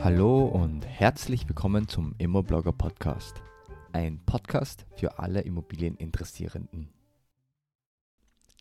[0.00, 3.42] Hallo und herzlich willkommen zum Immoblogger Podcast.
[3.92, 6.88] Ein Podcast für alle Immobilieninteressierenden.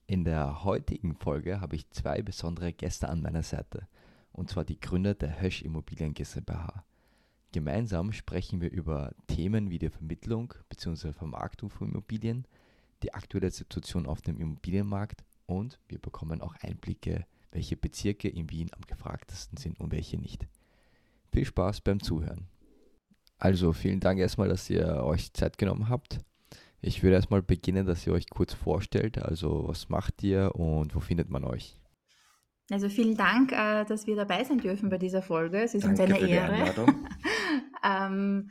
[0.07, 3.87] In der heutigen Folge habe ich zwei besondere Gäste an meiner Seite,
[4.31, 6.83] und zwar die Gründer der Hösch Immobilien GmbH.
[7.51, 11.13] Gemeinsam sprechen wir über Themen wie die Vermittlung bzw.
[11.13, 12.47] Vermarktung von Immobilien,
[13.03, 18.71] die aktuelle Situation auf dem Immobilienmarkt und wir bekommen auch Einblicke, welche Bezirke in Wien
[18.73, 20.47] am gefragtesten sind und welche nicht.
[21.31, 22.47] Viel Spaß beim Zuhören.
[23.37, 26.19] Also vielen Dank erstmal, dass ihr euch Zeit genommen habt.
[26.81, 29.17] Ich würde erstmal beginnen, dass ihr euch kurz vorstellt.
[29.17, 31.79] Also was macht ihr und wo findet man euch?
[32.69, 35.61] Also vielen Dank, äh, dass wir dabei sein dürfen bei dieser Folge.
[35.61, 36.73] Es ist Danke uns eine Ehre.
[37.83, 38.49] ähm,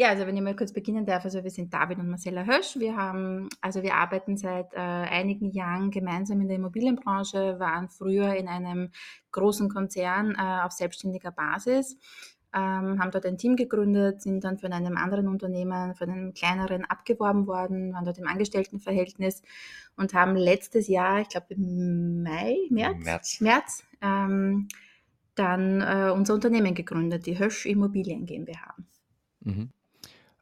[0.00, 2.76] ja, also wenn ich mal kurz beginnen darf, also wir sind David und Marcella Hösch.
[2.76, 8.32] Wir haben, also wir arbeiten seit äh, einigen Jahren gemeinsam in der Immobilienbranche, waren früher
[8.36, 8.92] in einem
[9.32, 11.96] großen Konzern äh, auf selbstständiger Basis,
[12.54, 16.84] ähm, haben dort ein Team gegründet, sind dann von einem anderen Unternehmen, von einem kleineren
[16.84, 19.42] abgeworben worden, waren dort im Angestelltenverhältnis
[19.96, 24.68] und haben letztes Jahr, ich glaube im Mai, März, März, März ähm,
[25.34, 28.76] dann äh, unser Unternehmen gegründet, die Hösch Immobilien GmbH.
[29.40, 29.72] Mhm.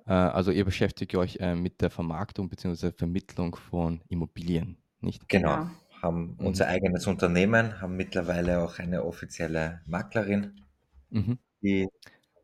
[0.07, 2.93] Äh, also ihr beschäftigt euch äh, mit der Vermarktung bzw.
[2.93, 5.29] Vermittlung von Immobilien, nicht?
[5.29, 5.57] Genau.
[5.57, 5.71] genau.
[6.03, 6.47] Haben mhm.
[6.47, 10.61] unser eigenes Unternehmen, haben mittlerweile auch eine offizielle Maklerin,
[11.11, 11.39] mhm.
[11.63, 11.89] die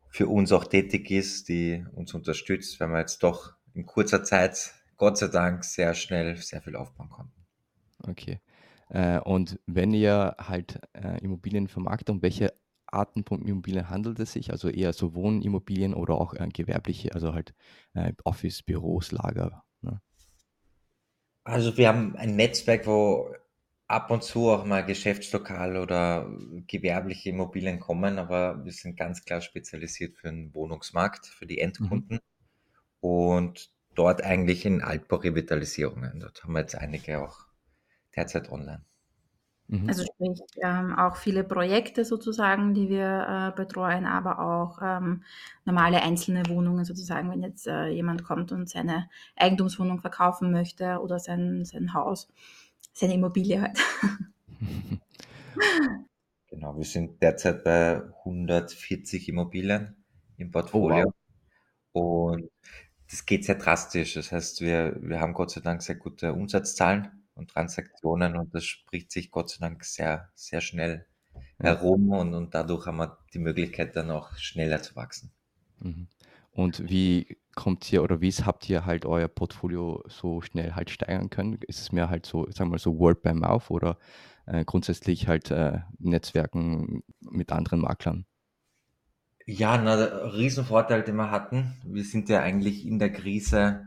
[0.09, 4.73] für uns auch tätig ist, die uns unterstützt, weil wir jetzt doch in kurzer Zeit,
[4.97, 7.33] Gott sei Dank, sehr schnell sehr viel aufbauen konnten.
[8.07, 8.39] Okay.
[8.89, 10.79] Äh, und wenn ihr halt
[11.21, 12.53] Immobilien vermarktet, welche
[12.93, 14.51] Arten von Immobilien handelt es sich?
[14.51, 17.53] Also eher so Wohnimmobilien oder auch äh, gewerbliche, also halt
[17.93, 19.63] äh, Office, Büros, Lager?
[19.81, 20.01] Ne?
[21.43, 23.33] Also wir haben ein Netzwerk, wo
[23.87, 26.29] ab und zu auch mal Geschäftslokal oder
[26.67, 31.59] gewerbliche Immobilien kommen, aber wir sind ganz klar spezialisiert für den Wohnungsmarkt, für die.
[31.59, 32.21] Endkunden mhm.
[33.01, 36.19] und dort eigentlich in Altbau-Revitalisierungen.
[36.19, 37.45] Dort haben wir jetzt einige auch
[38.15, 38.85] derzeit online.
[39.73, 39.89] Mhm.
[39.89, 45.23] Also sprich, ähm, auch viele Projekte sozusagen, die wir äh, betreuen, aber auch ähm,
[45.65, 51.17] normale einzelne Wohnungen sozusagen, wenn jetzt äh, jemand kommt und seine Eigentumswohnung verkaufen möchte oder
[51.17, 52.31] sein, sein Haus,
[52.93, 53.79] seine Immobilie halt.
[56.49, 60.03] Genau, wir sind derzeit bei 140 Immobilien
[60.37, 61.11] im Portfolio.
[61.93, 62.33] Oh, wow.
[62.35, 62.51] Und
[63.09, 64.13] das geht sehr drastisch.
[64.13, 68.65] Das heißt, wir, wir haben Gott sei Dank sehr gute Umsatzzahlen und Transaktionen und das
[68.65, 71.05] spricht sich Gott sei Dank sehr, sehr schnell
[71.59, 75.31] herum und, und dadurch haben wir die Möglichkeit dann auch schneller zu wachsen.
[75.79, 76.07] Mhm.
[76.51, 81.29] Und wie kommt ihr oder wie habt ihr halt euer Portfolio so schnell halt steigern
[81.29, 81.57] können?
[81.67, 83.97] Ist es mehr halt so, sagen wir mal so Word by Mouth oder
[84.45, 88.25] äh, grundsätzlich halt äh, Netzwerken mit anderen Maklern?
[89.45, 93.85] Ja, na, der Riesenvorteil, den wir hatten, wir sind ja eigentlich in der Krise,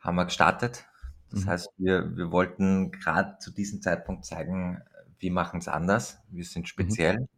[0.00, 0.87] haben wir gestartet
[1.30, 1.48] das mhm.
[1.48, 4.82] heißt, wir, wir wollten gerade zu diesem Zeitpunkt zeigen,
[5.18, 6.66] wir machen es anders, wir sind mhm.
[6.66, 7.28] speziell mhm.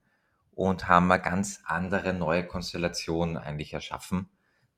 [0.55, 4.29] und haben eine ganz andere neue Konstellation eigentlich erschaffen.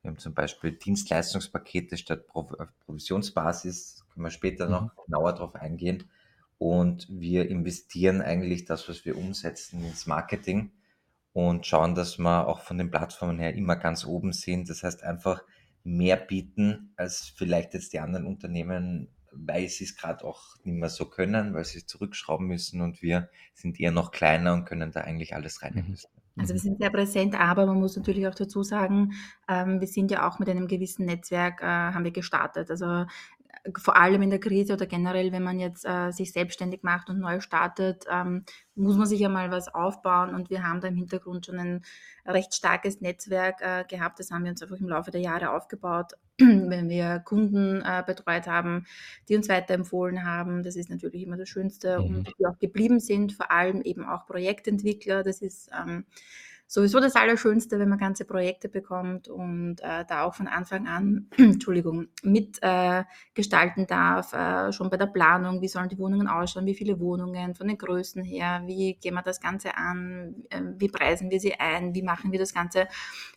[0.03, 2.53] Wir haben zum Beispiel Dienstleistungspakete statt Prov
[2.87, 4.73] Provisionsbasis, können wir später mhm.
[4.73, 6.05] noch genauer darauf eingehen.
[6.59, 10.71] Und wir investieren eigentlich das, was wir umsetzen, ins Marketing
[11.33, 14.71] und schauen, dass wir auch von den Plattformen her immer ganz oben sind.
[14.71, 15.43] Das heißt einfach,
[15.85, 20.89] mehr bieten als vielleicht jetzt die anderen Unternehmen, weil sie es gerade auch nicht mehr
[20.89, 25.01] so können, weil sie zurückschrauben müssen und wir sind eher noch kleiner und können da
[25.01, 26.23] eigentlich alles rein investieren.
[26.37, 29.13] Also wir sind sehr präsent, aber man muss natürlich auch dazu sagen,
[29.49, 32.71] ähm, wir sind ja auch mit einem gewissen Netzwerk, äh, haben wir gestartet.
[32.71, 33.05] Also
[33.77, 37.21] vor allem in der Krise oder generell, wenn man jetzt äh, sich selbstständig macht und
[37.21, 40.35] neu startet, ähm, muss man sich ja mal was aufbauen.
[40.35, 41.85] Und wir haben da im Hintergrund schon ein
[42.27, 44.19] recht starkes Netzwerk äh, gehabt.
[44.19, 48.49] Das haben wir uns einfach im Laufe der Jahre aufgebaut, wenn wir Kunden äh, betreut
[48.49, 48.87] haben,
[49.29, 50.65] die uns weiterempfohlen haben.
[50.65, 52.05] Das ist natürlich immer das Schönste mhm.
[52.05, 55.23] und die auch geblieben sind, vor allem eben auch Projektentwickler.
[55.23, 56.05] Das ist ähm,
[56.73, 61.29] sowieso das Allerschönste, wenn man ganze Projekte bekommt und äh, da auch von Anfang an,
[61.37, 66.75] Entschuldigung, mitgestalten äh, darf, äh, schon bei der Planung, wie sollen die Wohnungen ausschauen, wie
[66.75, 71.31] viele Wohnungen, von den Größen her, wie gehen wir das Ganze an, äh, wie preisen
[71.31, 72.89] wir sie ein, wie machen wir das ganze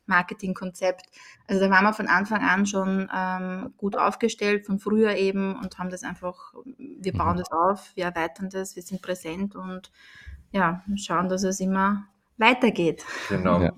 [0.06, 1.06] Marketingkonzept.
[1.46, 5.78] Also da waren wir von Anfang an schon ähm, gut aufgestellt, von früher eben und
[5.78, 7.40] haben das einfach, wir bauen mhm.
[7.40, 9.92] das auf, wir erweitern das, wir sind präsent und
[10.52, 13.06] ja, schauen, dass es immer weitergeht.
[13.30, 13.62] Genau.
[13.62, 13.74] Ja.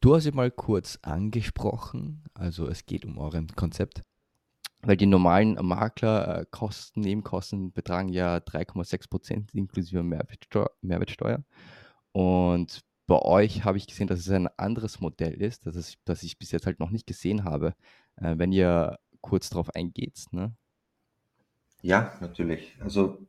[0.00, 4.02] Du hast ja mal kurz angesprochen, also es geht um euren Konzept,
[4.82, 11.42] weil die normalen Maklerkosten, Nebenkosten betragen ja 3,6 Prozent inklusive Mehrwertsteuer, Mehrwertsteuer.
[12.12, 16.22] Und bei euch habe ich gesehen, dass es ein anderes Modell ist, das, ist, das
[16.22, 17.74] ich bis jetzt halt noch nicht gesehen habe.
[18.16, 20.54] Äh, wenn ihr kurz darauf eingeht, ne?
[21.82, 22.76] Ja, natürlich.
[22.80, 23.26] Also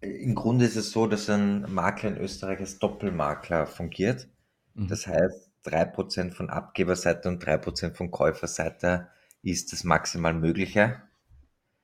[0.00, 4.28] im Grunde ist es so, dass ein Makler in Österreich als Doppelmakler fungiert.
[4.74, 4.88] Mhm.
[4.88, 9.08] Das heißt, 3% von Abgeberseite und 3% von Käuferseite
[9.42, 11.02] ist das maximal Mögliche.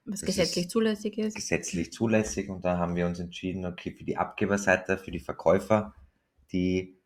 [0.05, 1.35] Was das gesetzlich zulässig ist.
[1.35, 5.95] Gesetzlich zulässig und da haben wir uns entschieden, okay, für die Abgeberseite, für die Verkäufer,
[6.53, 6.99] die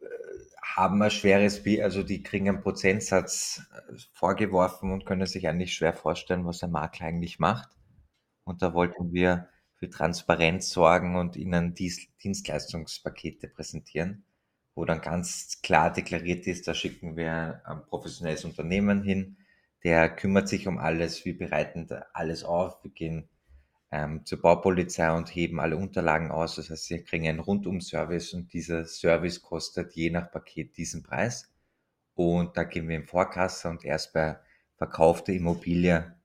[0.00, 0.06] äh,
[0.62, 5.92] haben ein schweres, also die kriegen einen Prozentsatz äh, vorgeworfen und können sich eigentlich schwer
[5.92, 7.68] vorstellen, was ein Makler eigentlich macht.
[8.44, 14.24] Und da wollten wir für Transparenz sorgen und ihnen Dienstleistungspakete präsentieren,
[14.74, 19.36] wo dann ganz klar deklariert ist, da schicken wir ein professionelles Unternehmen hin,
[19.84, 23.28] der kümmert sich um alles, wir bereiten alles auf, wir gehen
[23.92, 26.56] ähm, zur Baupolizei und heben alle Unterlagen aus.
[26.56, 31.52] Das heißt, sie kriegen einen Rundum-Service und dieser Service kostet je nach Paket diesen Preis.
[32.14, 34.38] Und da gehen wir in Vorkasse und erst bei
[34.76, 36.15] verkaufter Immobilie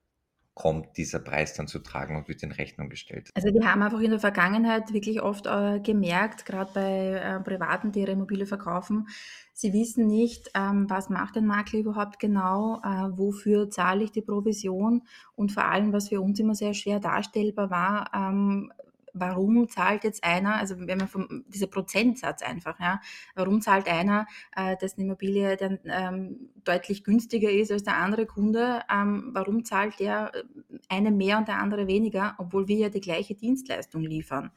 [0.53, 3.29] kommt dieser Preis dann zu tragen und wird in Rechnung gestellt.
[3.35, 7.91] Also wir haben einfach in der Vergangenheit wirklich oft äh, gemerkt, gerade bei äh, Privaten,
[7.91, 9.07] die ihre Immobilie verkaufen,
[9.53, 14.21] sie wissen nicht, ähm, was macht ein Makler überhaupt genau, äh, wofür zahle ich die
[14.21, 15.03] Provision
[15.35, 18.73] und vor allem, was für uns immer sehr schwer darstellbar war, ähm,
[19.13, 23.01] warum zahlt jetzt einer, also wenn man vom, dieser Prozentsatz einfach, ja,
[23.35, 28.81] warum zahlt einer, äh, dessen Immobilie dann ähm, deutlich günstiger ist als der andere Kunde,
[28.91, 30.43] ähm, warum zahlt der äh,
[30.89, 34.51] eine mehr und der andere weniger, obwohl wir ja die gleiche Dienstleistung liefern?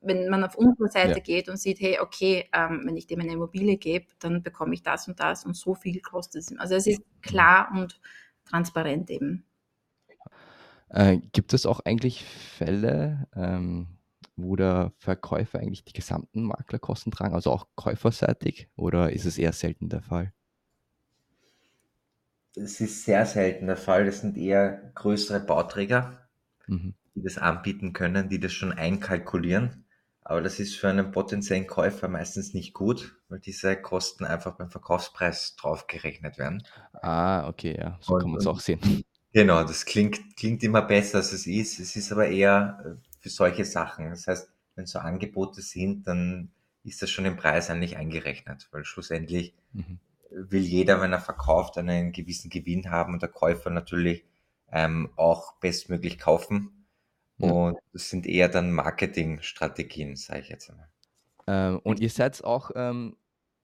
[0.00, 1.18] Wenn man auf unsere Seite ja.
[1.18, 4.82] geht und sieht, hey, okay, ähm, wenn ich dem eine Immobilie gebe, dann bekomme ich
[4.82, 6.56] das und das und so viel kostet es.
[6.58, 8.00] Also es ist klar und
[8.44, 9.47] transparent eben.
[10.90, 13.98] Äh, gibt es auch eigentlich Fälle, ähm,
[14.36, 19.52] wo der Verkäufer eigentlich die gesamten Maklerkosten tragen, also auch käuferseitig, oder ist es eher
[19.52, 20.32] selten der Fall?
[22.56, 24.06] Es ist sehr selten der Fall.
[24.06, 26.28] Das sind eher größere Bauträger,
[26.66, 26.94] mhm.
[27.14, 29.84] die das anbieten können, die das schon einkalkulieren.
[30.22, 34.70] Aber das ist für einen potenziellen Käufer meistens nicht gut, weil diese Kosten einfach beim
[34.70, 36.62] Verkaufspreis draufgerechnet werden.
[36.92, 39.04] Ah, okay, ja, so und, kann man es auch sehen.
[39.38, 41.78] Genau, das klingt, klingt immer besser, als es ist.
[41.78, 44.10] Es ist aber eher äh, für solche Sachen.
[44.10, 46.50] Das heißt, wenn so Angebote sind, dann
[46.82, 50.00] ist das schon im Preis eigentlich eingerechnet, weil schlussendlich mhm.
[50.32, 54.24] will jeder, wenn er verkauft, einen gewissen Gewinn haben und der Käufer natürlich
[54.72, 56.88] ähm, auch bestmöglich kaufen.
[57.36, 57.48] Ja.
[57.48, 60.88] Und das sind eher dann Marketingstrategien, sage ich jetzt einmal.
[61.46, 63.14] Ähm, und ihr seid auch ähm,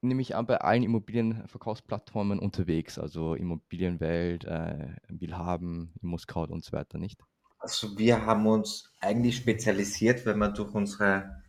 [0.04, 6.98] nehme ich an, bei allen Immobilienverkaufsplattformen unterwegs, also Immobilienwelt, äh, Willhaben, ImmoScout und so weiter,
[6.98, 7.20] nicht?
[7.58, 11.42] Also wir haben uns eigentlich spezialisiert, wenn wir durch unsere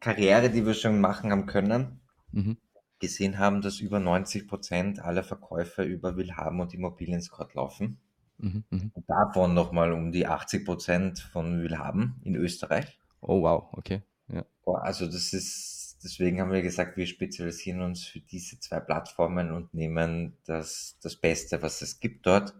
[0.00, 2.00] Karriere, die wir schon machen haben können,
[2.32, 2.56] mhm.
[2.98, 7.98] gesehen haben, dass über 90 Prozent aller Verkäufer über Willhaben und Immobilien-Scout laufen.
[8.38, 8.90] Mhm, mh.
[8.94, 12.98] Und davon nochmal um die 80 Prozent von Willhaben in Österreich.
[13.20, 14.02] Oh wow, okay.
[14.28, 14.44] Ja.
[14.66, 15.73] Also das ist
[16.04, 21.16] deswegen haben wir gesagt, wir spezialisieren uns für diese zwei Plattformen und nehmen das, das
[21.16, 22.54] Beste, was es gibt dort,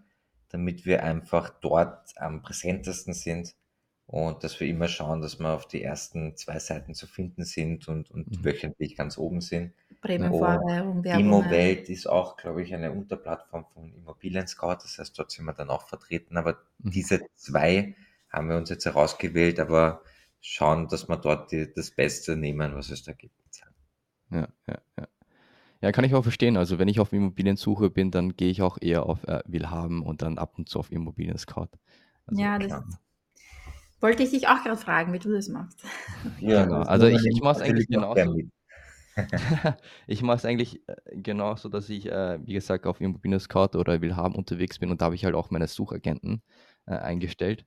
[0.48, 3.54] damit wir einfach dort am präsentesten sind
[4.06, 7.88] und dass wir immer schauen, dass wir auf die ersten zwei Seiten zu finden sind
[7.88, 8.44] und, und mhm.
[8.44, 9.72] wöchentlich ganz oben sind.
[10.00, 15.46] Prämienvorwerbung, Immo-Welt ist auch, glaube ich, eine Unterplattform von Immobilien Scout, das heißt, dort sind
[15.46, 16.90] wir dann auch vertreten, aber mhm.
[16.90, 17.94] diese zwei
[18.28, 20.02] haben wir uns jetzt herausgewählt, aber
[20.44, 23.34] schauen, dass wir dort die, das Beste nehmen, was es da gibt.
[24.30, 25.08] Ja, ja, ja.
[25.80, 26.56] Ja, kann ich auch verstehen.
[26.56, 30.22] Also wenn ich auf Immobiliensuche bin, dann gehe ich auch eher auf äh, Willhaben und
[30.22, 31.68] dann ab und zu auf Immobilien Scout.
[32.26, 32.88] Also, ja, das klar.
[34.00, 35.84] wollte ich dich auch gerade fragen, wie du das machst.
[36.40, 36.82] Ja, genau.
[36.82, 38.34] Also ich, ich mache es eigentlich genauso.
[40.06, 44.00] ich mache es eigentlich äh, genauso, dass ich, äh, wie gesagt, auf Immobilien Scout oder
[44.00, 46.42] Willhaben unterwegs bin und da habe ich halt auch meine Suchagenten
[46.86, 47.66] äh, eingestellt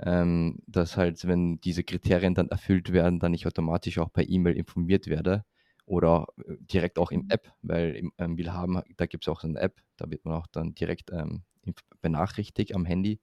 [0.00, 4.56] ähm, dass halt, wenn diese Kriterien dann erfüllt werden, dann ich automatisch auch per E-Mail
[4.56, 5.44] informiert werde
[5.86, 9.48] oder äh, direkt auch im App, weil im ähm, Willhaben, da gibt es auch so
[9.48, 11.42] eine App, da wird man auch dann direkt ähm,
[12.00, 13.20] benachrichtigt am Handy.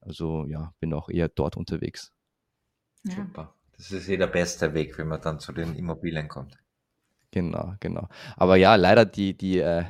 [0.00, 2.12] Also ja, bin auch eher dort unterwegs.
[3.04, 3.14] Ja.
[3.16, 3.54] Super.
[3.76, 6.61] Das ist eh der beste Weg, wenn man dann zu den Immobilien kommt.
[7.32, 8.08] Genau, genau.
[8.36, 9.84] Aber ja, leider die, die, äh,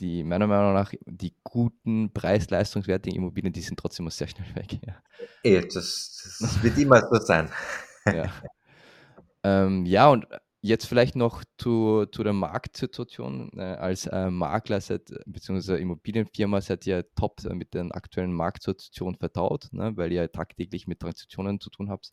[0.00, 4.80] die meiner Meinung nach, die guten preis-leistungswertigen Immobilien, die sind trotzdem sehr schnell weg.
[4.84, 4.96] Ja,
[5.44, 7.48] eh, das, das wird immer so sein.
[8.06, 8.32] ja.
[9.44, 10.26] Ähm, ja, und
[10.60, 13.52] jetzt vielleicht noch zu, zu der Marktsituation.
[13.56, 19.68] Äh, als äh, Makler seid, beziehungsweise Immobilienfirma seid ihr top mit der aktuellen Marktsituation vertraut,
[19.70, 22.12] ne, weil ihr tagtäglich mit Transaktionen zu tun habt.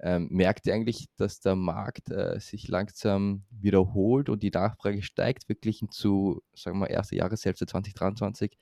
[0.00, 5.48] Ähm, merkt ihr eigentlich, dass der Markt äh, sich langsam wiederholt und die Nachfrage steigt,
[5.48, 8.58] wirklich zu, sagen wir, erste Jahreshälfte 2023?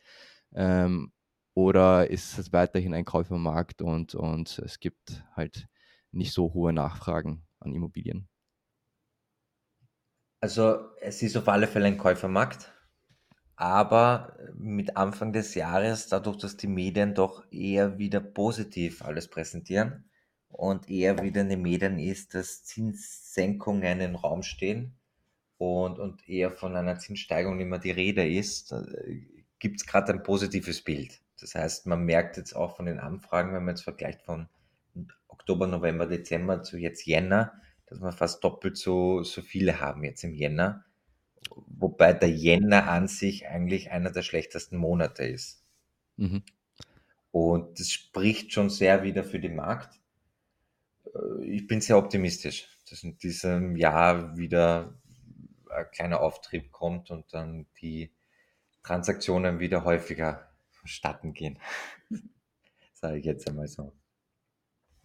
[0.54, 1.12] Ähm,
[1.54, 5.68] oder ist es weiterhin ein Käufermarkt und, und es gibt halt
[6.12, 8.28] nicht so hohe Nachfragen an Immobilien?
[10.40, 12.72] Also es ist auf alle Fälle ein Käufermarkt,
[13.56, 20.09] aber mit Anfang des Jahres, dadurch, dass die Medien doch eher wieder positiv alles präsentieren
[20.50, 24.94] und eher wieder in den Medien ist, dass Zinssenkungen im Raum stehen
[25.58, 29.20] und, und eher von einer Zinssteigerung immer die Rede ist, äh,
[29.58, 31.20] gibt es gerade ein positives Bild.
[31.40, 34.48] Das heißt, man merkt jetzt auch von den Anfragen, wenn man jetzt vergleicht von
[35.28, 37.52] Oktober, November, Dezember zu jetzt Jänner,
[37.86, 40.84] dass wir fast doppelt so, so viele haben jetzt im Jänner.
[41.66, 45.64] Wobei der Jänner an sich eigentlich einer der schlechtesten Monate ist.
[46.16, 46.42] Mhm.
[47.32, 49.99] Und das spricht schon sehr wieder für den Markt.
[51.14, 54.94] Äh, ich bin sehr optimistisch, dass in diesem Jahr wieder
[55.70, 58.12] ein kleiner Auftrieb kommt und dann die
[58.82, 61.58] Transaktionen wieder häufiger vonstatten gehen.
[62.94, 63.92] Sage ich jetzt einmal so.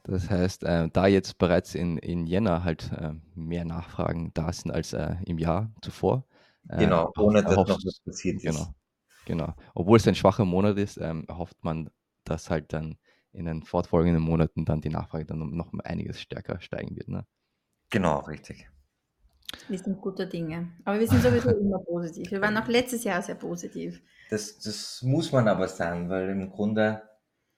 [0.04, 4.72] Das heißt, äh, da jetzt bereits in, in Jänner halt äh, mehr Nachfragen da sind
[4.72, 6.26] als äh, im Jahr zuvor.
[6.70, 8.70] Äh, genau, ohne dass noch was passiert genau, ist.
[9.26, 9.54] Genau.
[9.74, 11.90] Obwohl es ein schwacher Monat ist, ähm, hofft man,
[12.24, 12.98] dass halt dann
[13.36, 17.10] in den fortfolgenden Monaten dann die Nachfrage dann noch einiges stärker steigen wird.
[17.10, 17.26] Ne?
[17.90, 18.70] Genau, richtig.
[19.68, 20.72] Wir sind guter Dinge.
[20.86, 22.32] Aber wir sind sowieso immer positiv.
[22.32, 24.02] Wir waren auch letztes Jahr sehr positiv.
[24.30, 27.02] Das, das muss man aber sagen, weil im Grunde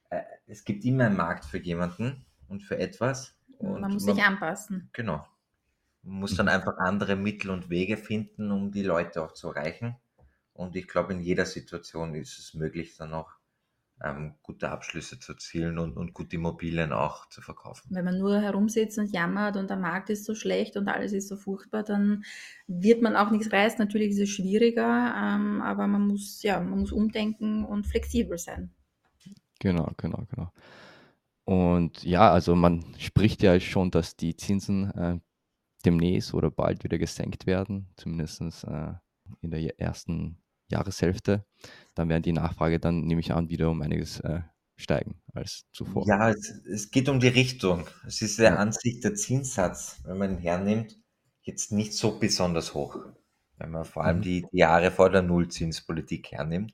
[0.09, 3.35] äh, es gibt immer einen Markt für jemanden und für etwas.
[3.57, 4.89] Und man muss man, sich anpassen.
[4.93, 5.25] Genau.
[6.03, 9.95] Man muss dann einfach andere Mittel und Wege finden, um die Leute auch zu erreichen.
[10.53, 13.36] Und ich glaube, in jeder Situation ist es möglich, dann auch
[14.03, 17.87] ähm, gute Abschlüsse zu erzielen und, und gute Immobilien auch zu verkaufen.
[17.89, 21.27] Wenn man nur herumsitzt und jammert und der Markt ist so schlecht und alles ist
[21.27, 22.23] so furchtbar, dann
[22.67, 23.79] wird man auch nichts reißen.
[23.79, 28.71] Natürlich ist es schwieriger, ähm, aber man muss, ja, man muss umdenken und flexibel sein.
[29.59, 30.51] Genau, genau, genau.
[31.45, 35.19] Und ja, also man spricht ja schon, dass die Zinsen äh,
[35.85, 38.93] demnächst oder bald wieder gesenkt werden, zumindest äh,
[39.41, 40.37] in der ersten
[40.69, 41.45] Jahreshälfte.
[41.95, 44.41] Dann werden die Nachfrage dann, nehme ich an, wieder um einiges äh,
[44.75, 46.07] steigen als zuvor.
[46.07, 47.87] Ja, es, es, geht um die Richtung.
[48.05, 48.55] Es ist der ja.
[48.57, 50.97] Ansicht, der Zinssatz, wenn man ihn hernimmt,
[51.41, 52.99] jetzt nicht so besonders hoch.
[53.57, 54.21] Wenn man vor allem mhm.
[54.21, 56.73] die, die Jahre vor der Nullzinspolitik hernimmt.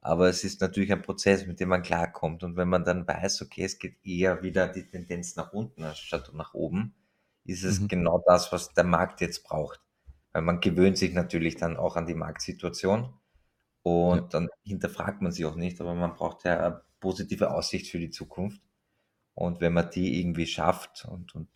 [0.00, 2.42] Aber es ist natürlich ein Prozess, mit dem man klarkommt.
[2.42, 6.30] Und wenn man dann weiß, okay, es geht eher wieder die Tendenz nach unten anstatt
[6.34, 6.94] nach oben,
[7.44, 7.88] ist es mhm.
[7.88, 9.80] genau das, was der Markt jetzt braucht.
[10.32, 13.14] Weil man gewöhnt sich natürlich dann auch an die Marktsituation
[13.84, 14.28] und ja.
[14.30, 18.08] dann hinterfragt man sie auch nicht, aber man braucht ja eine positive Aussicht für die
[18.08, 18.62] Zukunft.
[19.34, 21.48] Und wenn man die irgendwie schafft und, und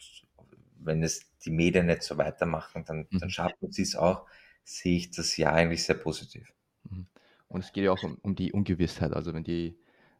[0.79, 3.19] wenn es die Medien nicht so weitermachen, dann, mhm.
[3.19, 4.27] dann schafft man es auch,
[4.63, 6.53] sehe ich das Jahr eigentlich sehr positiv.
[6.91, 7.07] Mhm.
[7.49, 9.15] Und es geht ja auch um, um die Ungewissheit.
[9.15, 9.79] Also wenn die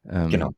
[0.09, 0.55] ähm, genau.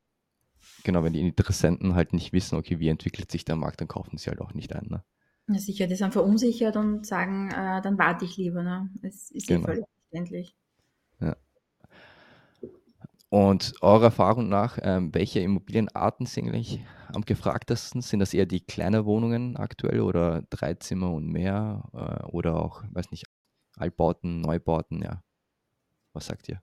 [0.85, 4.19] genau, wenn die Interessenten halt nicht wissen, okay, wie entwickelt sich der Markt, dann kaufen
[4.19, 4.87] sie halt auch nicht ein.
[4.89, 5.03] Ne?
[5.49, 8.63] Ja, sicher, die sind verunsichert und sagen, äh, dann warte ich lieber.
[8.63, 8.89] Ne?
[9.03, 9.67] Es ist genau.
[9.67, 10.55] völlig verständlich.
[13.31, 18.03] Und eurer Erfahrung nach, ähm, welche Immobilienarten sind eigentlich am gefragtesten?
[18.03, 22.83] Sind das eher die kleinen Wohnungen aktuell oder drei Zimmer und mehr äh, oder auch,
[22.91, 23.27] weiß nicht,
[23.77, 25.23] Altbauten, Neubauten, ja?
[26.13, 26.61] Was sagt ihr?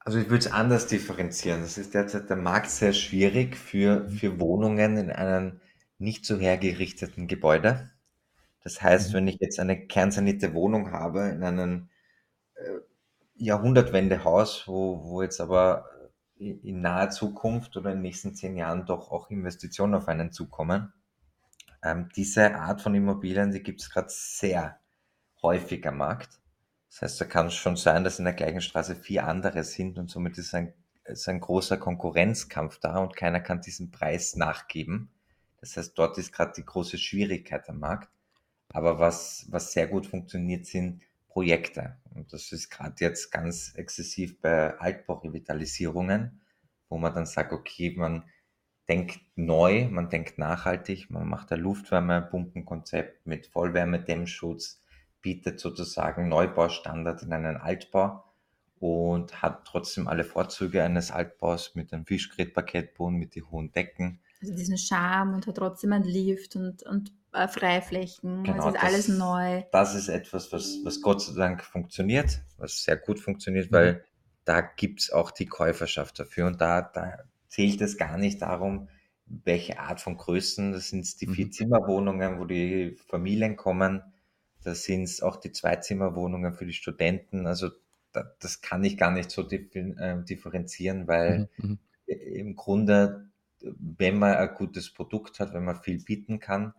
[0.00, 1.62] Also ich würde es anders differenzieren.
[1.62, 5.60] Es ist derzeit der Markt sehr schwierig für, für Wohnungen in einem
[5.98, 7.92] nicht so hergerichteten Gebäude.
[8.64, 9.14] Das heißt, mhm.
[9.14, 11.88] wenn ich jetzt eine kernsanierte Wohnung habe in einem
[12.54, 12.80] äh,
[13.34, 15.86] Jahrhundertwendehaus, wo, wo jetzt aber
[16.36, 20.92] in naher Zukunft oder in den nächsten zehn Jahren doch auch Investitionen auf einen zukommen.
[21.82, 24.80] Ähm, diese Art von Immobilien, die gibt es gerade sehr
[25.40, 26.40] häufig am Markt.
[26.90, 29.98] Das heißt, da kann es schon sein, dass in der gleichen Straße vier andere sind
[29.98, 30.74] und somit ist ein,
[31.04, 35.10] ist ein großer Konkurrenzkampf da und keiner kann diesen Preis nachgeben.
[35.60, 38.10] Das heißt, dort ist gerade die große Schwierigkeit am Markt.
[38.72, 41.96] Aber was, was sehr gut funktioniert, sind Projekte.
[42.14, 46.42] Und das ist gerade jetzt ganz exzessiv bei Altbaurevitalisierungen,
[46.90, 48.24] wo man dann sagt, okay, man
[48.86, 54.82] denkt neu, man denkt nachhaltig, man macht ein Luftwärmepumpenkonzept mit Vollwärmedämmschutz,
[55.22, 58.24] bietet sozusagen Neubaustandard in einen Altbau
[58.78, 64.20] und hat trotzdem alle Vorzüge eines Altbaus mit einem Fischgrätparkettboden, mit den hohen Decken.
[64.42, 68.42] Also diesen Charme und hat trotzdem einen Lift und, und äh, Freiflächen.
[68.42, 69.62] Genau, das ist das, alles neu.
[69.72, 73.74] Das ist etwas, was, was Gott sei Dank funktioniert, was sehr gut funktioniert, mhm.
[73.74, 74.04] weil
[74.44, 77.18] da gibt es auch die Käuferschaft dafür und da, da
[77.48, 78.88] zählt es gar nicht darum,
[79.26, 80.72] welche Art von Größen.
[80.72, 81.34] Das sind die Mhm.
[81.34, 84.02] Vierzimmerwohnungen, wo die Familien kommen.
[84.64, 87.46] Das sind auch die Zweizimmerwohnungen für die Studenten.
[87.46, 87.70] Also
[88.12, 91.68] da, das kann ich gar nicht so äh, differenzieren, weil Mhm.
[91.68, 91.78] Mhm.
[92.06, 93.30] im Grunde,
[93.78, 96.74] wenn man ein gutes Produkt hat, wenn man viel bieten kann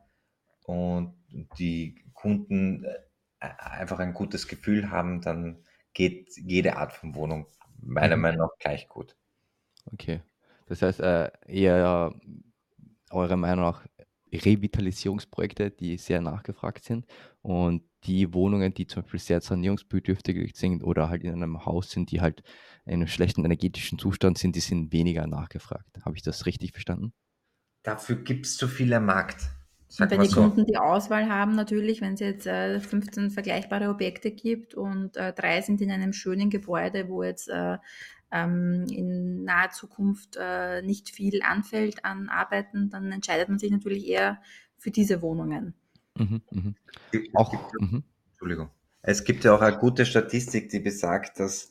[0.63, 1.15] und
[1.59, 5.63] die Kunden äh, einfach ein gutes Gefühl haben, dann
[5.93, 7.47] geht jede Art von Wohnung
[7.81, 8.17] meiner Mhm.
[8.17, 9.17] Meinung nach gleich gut.
[9.93, 10.21] Okay.
[10.67, 12.13] Das heißt, äh, eher
[13.11, 13.85] eurer Meinung nach
[14.37, 17.05] Revitalisierungsprojekte, die sehr nachgefragt sind
[17.41, 22.11] und die Wohnungen, die zum Beispiel sehr sanierungsbedürftig sind oder halt in einem Haus sind,
[22.11, 22.43] die halt
[22.85, 25.99] in einem schlechten energetischen Zustand sind, die sind weniger nachgefragt.
[26.03, 27.13] Habe ich das richtig verstanden?
[27.83, 29.49] Dafür gibt es zu viel am Markt.
[29.99, 30.41] Und wenn die so.
[30.41, 35.33] Kunden die Auswahl haben, natürlich, wenn es jetzt äh, 15 vergleichbare Objekte gibt und äh,
[35.33, 37.77] drei sind in einem schönen Gebäude, wo jetzt äh,
[38.33, 44.07] ähm, in naher Zukunft äh, nicht viel anfällt an Arbeiten, dann entscheidet man sich natürlich
[44.07, 44.41] eher
[44.77, 45.75] für diese Wohnungen.
[46.15, 46.75] Mhm, mhm.
[47.33, 48.03] Auch, mhm.
[48.31, 48.69] Entschuldigung.
[49.03, 51.69] Es gibt ja auch eine gute Statistik, die besagt, dass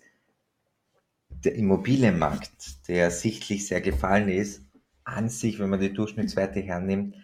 [1.31, 4.63] der Immobilienmarkt, der sichtlich sehr gefallen ist,
[5.03, 7.17] an sich, wenn man die Durchschnittswerte hernimmt,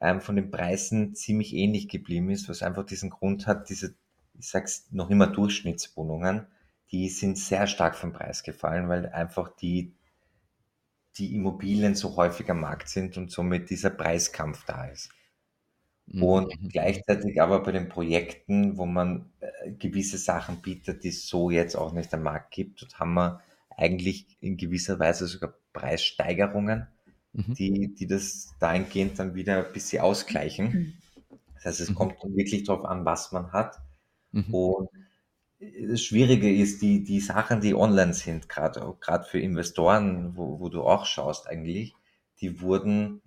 [0.00, 3.94] ähm, von den Preisen ziemlich ähnlich geblieben ist, was einfach diesen Grund hat, diese,
[4.38, 6.46] ich sag's noch immer Durchschnittswohnungen,
[6.92, 9.94] die sind sehr stark vom Preis gefallen, weil einfach die,
[11.16, 15.10] die Immobilien so häufig am Markt sind und somit dieser Preiskampf da ist.
[16.06, 16.22] Mhm.
[16.22, 16.68] Und mhm.
[16.68, 21.76] gleichzeitig aber bei den Projekten, wo man äh, gewisse Sachen bietet, die es so jetzt
[21.76, 23.40] auch nicht am Markt gibt, dort haben wir
[23.76, 26.86] eigentlich in gewisser Weise sogar Preissteigerungen,
[27.32, 27.54] mhm.
[27.54, 30.66] die, die das dahingehend dann wieder ein bisschen ausgleichen.
[30.66, 30.92] Mhm.
[31.54, 31.94] Das heißt, es mhm.
[31.96, 33.76] kommt wirklich darauf an, was man hat.
[34.30, 34.54] Mhm.
[34.54, 34.88] Und
[35.58, 40.68] das Schwierige ist, die, die Sachen, die online sind, gerade gerade für Investoren, wo, wo
[40.68, 41.94] du auch schaust eigentlich,
[42.40, 43.22] die wurden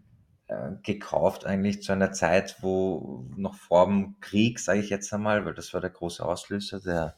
[0.47, 5.45] äh, gekauft eigentlich zu einer Zeit, wo noch vor dem Krieg, sage ich jetzt einmal,
[5.45, 7.17] weil das war der große Auslöser, der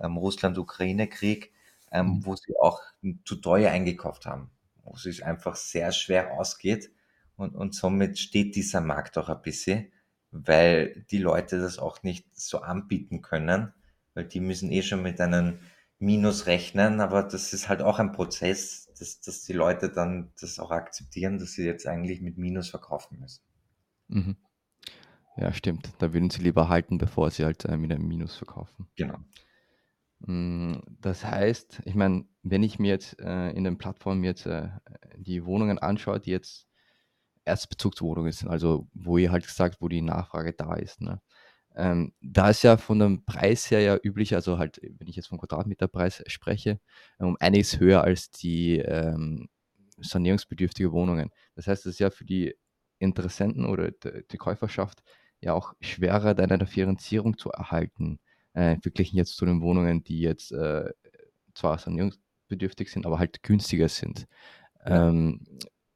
[0.00, 1.52] ähm, Russland-Ukraine-Krieg,
[1.90, 2.26] ähm, mhm.
[2.26, 2.80] wo sie auch
[3.24, 4.50] zu teuer eingekauft haben,
[4.84, 6.92] wo es sich einfach sehr schwer ausgeht
[7.36, 9.92] und, und somit steht dieser Markt auch ein bisschen,
[10.30, 13.72] weil die Leute das auch nicht so anbieten können,
[14.14, 15.58] weil die müssen eh schon mit einem
[15.98, 20.58] Minus rechnen, aber das ist halt auch ein Prozess, dass, dass die Leute dann das
[20.58, 23.42] auch akzeptieren, dass sie jetzt eigentlich mit Minus verkaufen müssen.
[24.08, 24.36] Mhm.
[25.36, 25.92] Ja, stimmt.
[25.98, 28.88] Da würden sie lieber halten, bevor sie halt äh, mit einem Minus verkaufen.
[28.96, 29.18] Genau.
[30.20, 34.68] Mm, das heißt, ich meine, wenn ich mir jetzt äh, in den Plattformen jetzt äh,
[35.16, 36.68] die Wohnungen anschaue, die jetzt
[37.44, 41.20] Erstbezugswohnungen sind, also wo ihr halt gesagt, wo die Nachfrage da ist, ne?
[41.76, 45.26] Ähm, da ist ja von dem Preis her ja üblich, also halt, wenn ich jetzt
[45.28, 46.80] vom Quadratmeterpreis spreche,
[47.18, 49.48] um einiges höher als die ähm,
[49.98, 51.30] sanierungsbedürftige Wohnungen.
[51.54, 52.54] Das heißt, es ist ja für die
[52.98, 55.02] Interessenten oder die Käuferschaft
[55.40, 58.18] ja auch schwerer, dann eine Finanzierung zu erhalten,
[58.54, 60.90] äh, verglichen jetzt zu den Wohnungen, die jetzt äh,
[61.54, 64.26] zwar sanierungsbedürftig sind, aber halt günstiger sind.
[64.86, 65.08] Ja.
[65.08, 65.40] Ähm,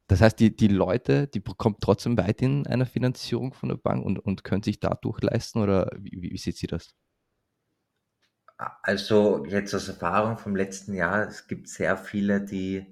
[0.08, 4.18] das heißt, die, die Leute, die bekommen trotzdem weiterhin eine Finanzierung von der Bank und,
[4.18, 6.94] und können sich dadurch leisten oder wie, wie, wie sieht sie das?
[8.56, 12.86] Also jetzt aus Erfahrung vom letzten Jahr, es gibt sehr viele, die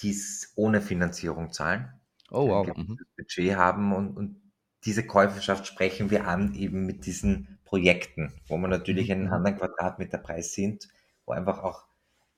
[0.00, 1.88] dies ohne Finanzierung zahlen.
[2.30, 2.76] Oh wow.
[2.76, 2.98] Mhm.
[3.16, 4.52] Budget haben und, und
[4.84, 9.14] diese Käuferschaft sprechen wir an eben mit diesen Projekten, wo man natürlich mhm.
[9.14, 10.88] einen anderen Quadratmeterpreis sind,
[11.24, 11.85] wo einfach auch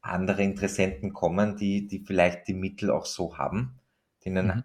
[0.00, 3.78] andere Interessenten kommen, die, die vielleicht die Mittel auch so haben.
[4.24, 4.64] Denen mhm.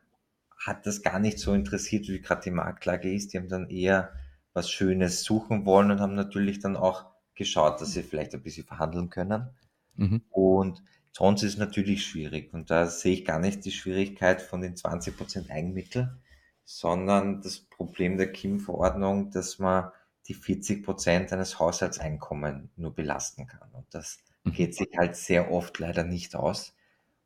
[0.58, 3.34] hat das gar nicht so interessiert, wie gerade die Marktlage ist.
[3.34, 4.14] Die haben dann eher
[4.54, 8.66] was Schönes suchen wollen und haben natürlich dann auch geschaut, dass sie vielleicht ein bisschen
[8.66, 9.50] verhandeln können.
[9.96, 10.22] Mhm.
[10.30, 12.54] Und sonst ist es natürlich schwierig.
[12.54, 16.18] Und da sehe ich gar nicht die Schwierigkeit von den 20% Eigenmittel,
[16.64, 19.92] sondern das Problem der KIM-Verordnung, dass man
[20.28, 23.70] die 40% eines Haushaltseinkommen nur belasten kann.
[23.72, 24.20] Und das.
[24.46, 26.74] Geht sich halt sehr oft leider nicht aus.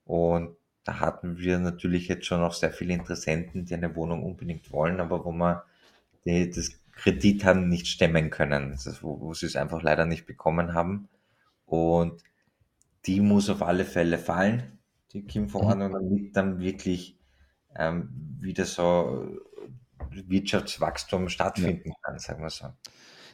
[0.06, 4.72] Und da hatten wir natürlich jetzt schon auch sehr viele Interessenten, die eine Wohnung unbedingt
[4.72, 5.62] wollen, aber wo man
[6.26, 10.74] die, das Kredit haben nicht stemmen können, wo, wo sie es einfach leider nicht bekommen
[10.74, 11.10] haben.
[11.66, 12.24] Und
[13.06, 14.80] die muss auf alle Fälle fallen,
[15.14, 15.94] die KIM-Verordnung, mhm.
[15.94, 17.18] damit dann wirklich
[17.76, 19.38] ähm, wieder so
[20.12, 22.68] Wirtschaftswachstum stattfinden kann, sagen wir so.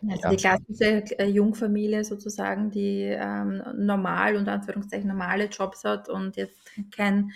[0.09, 0.29] Also ja.
[0.29, 6.59] die klassische äh, Jungfamilie sozusagen, die ähm, normal und Anführungszeichen normale Jobs hat und jetzt
[6.95, 7.31] kein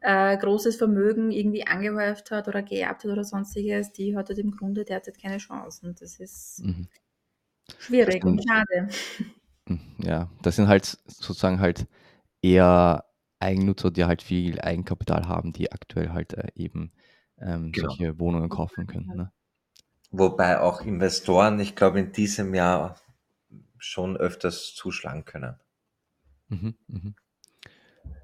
[0.00, 4.52] äh, großes Vermögen irgendwie angehäuft hat oder geerbt hat oder sonstiges, die hat halt im
[4.52, 5.86] Grunde derzeit keine Chance.
[5.86, 6.88] Und das ist mhm.
[7.78, 8.88] schwierig und schade.
[9.66, 11.86] Mhm, ja, das sind halt sozusagen halt
[12.42, 13.04] eher
[13.40, 16.92] Eigennutzer, die halt viel Eigenkapital haben, die aktuell halt äh, eben
[17.40, 17.88] ähm, Genau.
[17.88, 19.12] solche Wohnungen kaufen können.
[19.14, 19.32] Ne?
[20.10, 22.96] Wobei auch Investoren, ich glaube, in diesem Jahr
[23.78, 25.56] schon öfters zuschlagen können.
[26.48, 27.14] Mhm, mhm.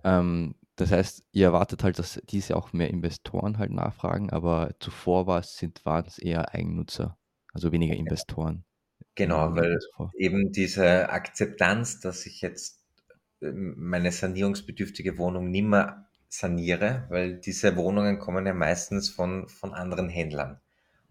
[0.03, 5.27] Ähm, das heißt, ihr erwartet halt, dass diese auch mehr Investoren halt nachfragen, aber zuvor
[5.27, 7.17] war es, sind, waren es eher Eigennutzer,
[7.53, 8.65] also weniger Investoren.
[9.15, 9.79] Genau, weil
[10.19, 12.81] eben diese Akzeptanz, dass ich jetzt
[13.41, 20.09] ähm, meine sanierungsbedürftige Wohnung nimmer saniere, weil diese Wohnungen kommen ja meistens von, von anderen
[20.09, 20.61] Händlern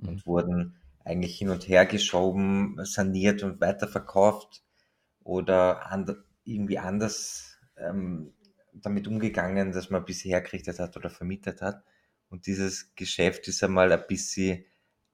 [0.03, 0.13] Mhm.
[0.13, 4.63] und wurden eigentlich hin und her geschoben, saniert und weiterverkauft
[5.23, 8.33] oder and, irgendwie anders ähm,
[8.73, 11.83] damit umgegangen, dass man bisher hergerichtet hat oder vermietet hat.
[12.29, 14.65] Und dieses Geschäft ist einmal ein bisschen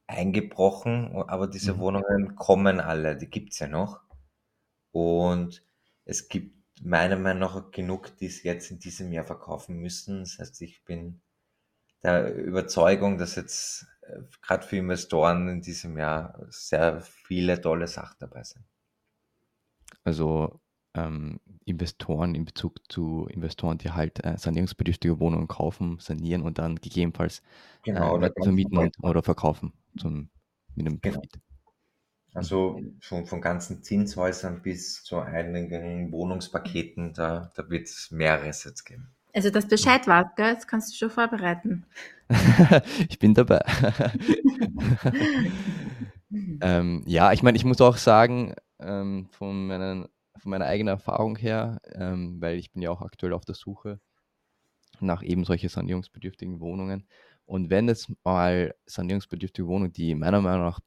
[0.08, 1.80] eingebrochen, aber diese Mhm.
[1.80, 4.02] Wohnungen kommen alle, die gibt's ja noch.
[4.92, 5.64] Und
[6.06, 10.20] es gibt meiner Meinung nach genug, die es jetzt in diesem Jahr verkaufen müssen.
[10.22, 11.22] Das heißt, ich bin
[12.04, 13.88] der Überzeugung, dass jetzt
[14.42, 18.66] gerade für Investoren in diesem Jahr sehr viele tolle Sachen dabei sind.
[20.04, 20.60] Also
[20.96, 26.78] ähm, Investoren in Bezug zu Investoren, die halt äh, sanierungsbedürftige Wohnungen kaufen, sanieren und dann
[26.78, 27.42] gegebenenfalls
[27.94, 30.30] äh, Genau, oder ganz vermieten und, oder verkaufen zum,
[30.76, 31.22] mit einem Genau.
[31.22, 31.40] Profit.
[32.34, 38.84] Also schon von ganzen Zinshäusern bis zu einigen Wohnungspaketen, da, da wird es mehreres jetzt
[38.86, 39.16] geben.
[39.34, 40.54] Also, dass Bescheid weißt, gell?
[40.54, 41.86] Jetzt kannst du schon vorbereiten.
[43.10, 43.62] ich bin dabei.
[46.62, 51.36] ähm, ja, ich meine, ich muss auch sagen, ähm, von, meinen, von meiner eigenen Erfahrung
[51.36, 54.00] her, ähm, weil ich bin ja auch aktuell auf der Suche
[55.00, 57.08] nach eben solche sanierungsbedürftigen Wohnungen.
[57.46, 60.80] Und wenn es mal sanierungsbedürftige Wohnungen, die meiner Meinung nach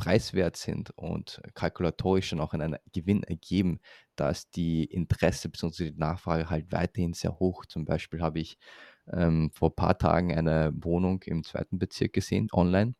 [0.00, 3.80] preiswert sind und kalkulatorisch schon auch einen Gewinn ergeben,
[4.16, 5.90] da ist die Interesse bzw.
[5.90, 7.66] die Nachfrage halt weiterhin sehr hoch.
[7.66, 8.56] Zum Beispiel habe ich
[9.12, 12.94] ähm, vor ein paar Tagen eine Wohnung im zweiten Bezirk gesehen, online.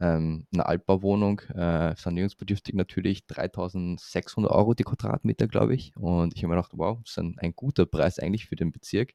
[0.00, 5.96] Ähm, eine Altbauwohnung, äh, sanierungsbedürftig natürlich, 3600 Euro die Quadratmeter, glaube ich.
[5.96, 8.70] Und ich habe mir gedacht, wow, das ist ein, ein guter Preis eigentlich für den
[8.70, 9.14] Bezirk.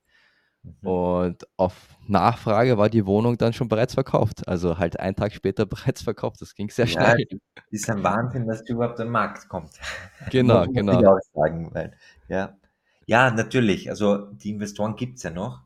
[0.64, 0.74] Mhm.
[0.90, 4.48] Und auf Nachfrage war die Wohnung dann schon bereits verkauft.
[4.48, 6.42] Also halt einen Tag später bereits verkauft.
[6.42, 7.28] Das ging sehr Ja, schnell.
[7.72, 9.72] ist ein Wahnsinn, dass die überhaupt am Markt kommt.
[10.30, 11.02] Genau, genau.
[11.02, 11.94] Ich auch sagen, weil,
[12.28, 12.58] ja.
[13.06, 13.90] ja, natürlich.
[13.90, 15.64] Also die Investoren gibt's ja noch,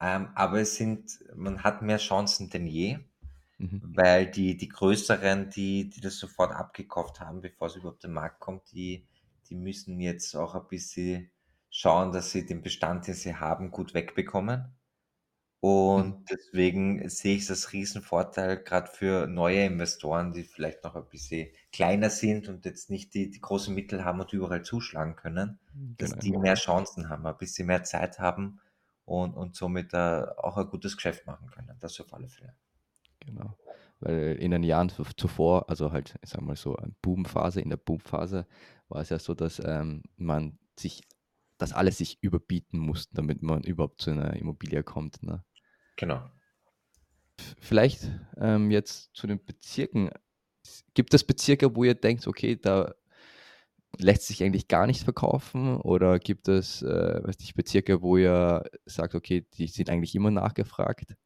[0.00, 2.98] ähm, aber es sind, man hat mehr Chancen denn je,
[3.58, 3.82] Mhm.
[3.94, 8.40] weil die, die größeren, die, die das sofort abgekauft haben, bevor es überhaupt am Markt
[8.40, 9.06] kommt, die,
[9.50, 11.30] die müssen jetzt auch ein bisschen
[11.70, 14.74] schauen, dass sie den Bestand, den sie haben, gut wegbekommen.
[15.60, 21.08] Und deswegen sehe ich es als Riesenvorteil, gerade für neue Investoren, die vielleicht noch ein
[21.08, 25.58] bisschen kleiner sind und jetzt nicht die, die großen Mittel haben und überall zuschlagen können,
[25.96, 26.18] dass Genau.
[26.18, 28.60] die mehr Chancen haben, ein bisschen mehr Zeit haben
[29.04, 31.76] und, und somit äh, auch ein gutes Geschäft machen können.
[31.80, 32.54] Das auf alle Fälle.
[33.20, 33.56] Genau.
[34.00, 37.70] Weil in den Jahren zu- zuvor, also halt, ich sag mal so, eine Boomphase, in
[37.70, 38.46] der Boomphase
[38.88, 41.02] war es ja so, dass ähm, man sich,
[41.58, 45.22] dass alle sich überbieten mussten, damit man überhaupt zu einer Immobilie kommt.
[45.22, 45.44] Ne?
[45.96, 46.30] Genau.
[47.60, 50.10] Vielleicht ähm, jetzt zu den Bezirken.
[50.94, 52.94] Gibt es Bezirke, wo ihr denkt, okay, da
[53.96, 55.76] lässt sich eigentlich gar nicht verkaufen?
[55.80, 60.30] Oder gibt es, äh, weiß nicht, Bezirke, wo ihr sagt, okay, die sind eigentlich immer
[60.30, 61.16] nachgefragt?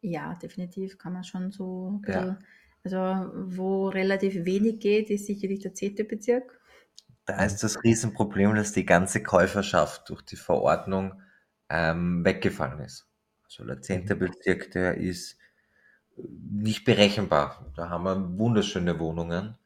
[0.00, 2.38] Ja, definitiv kann man schon so Ja.
[2.84, 2.96] also
[3.34, 6.60] wo relativ wenig geht, ist sicherlich der zehnte Bezirk.
[7.28, 11.20] Da ist das Riesenproblem, dass die ganze Käuferschaft durch die Verordnung
[11.68, 13.06] ähm, weggefallen ist.
[13.44, 15.36] Also der zehnte Bezirk, der ist
[16.16, 17.66] äh, nicht berechenbar.
[17.76, 19.58] Da haben wir wunderschöne Wohnungen,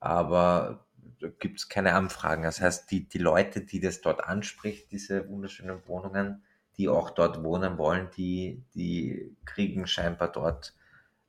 [0.00, 0.86] aber
[1.20, 2.44] da gibt es keine Anfragen.
[2.44, 6.42] Das heißt, die, die Leute, die das dort anspricht, diese wunderschönen Wohnungen,
[6.78, 10.74] die auch dort wohnen wollen, die, die kriegen scheinbar dort,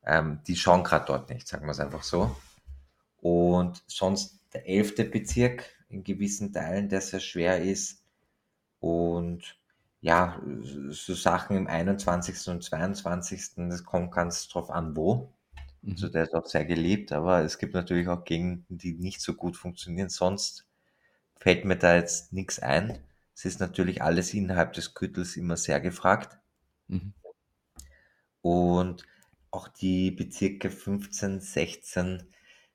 [0.05, 2.33] ähm, die schauen gerade dort nicht, sagen wir es einfach so.
[3.19, 8.03] Und sonst der elfte Bezirk in gewissen Teilen, der sehr schwer ist.
[8.79, 9.57] Und
[10.01, 10.41] ja,
[10.89, 12.49] so Sachen im 21.
[12.49, 13.55] und 22.
[13.69, 15.33] Das kommt ganz drauf an, wo.
[15.81, 15.91] Mhm.
[15.91, 19.33] Also der ist auch sehr geliebt, aber es gibt natürlich auch Gegenden, die nicht so
[19.33, 20.09] gut funktionieren.
[20.09, 20.67] Sonst
[21.37, 22.99] fällt mir da jetzt nichts ein.
[23.35, 26.37] Es ist natürlich alles innerhalb des Gürtels immer sehr gefragt.
[26.87, 27.13] Mhm.
[28.41, 29.05] Und
[29.51, 32.23] auch die Bezirke 15, 16,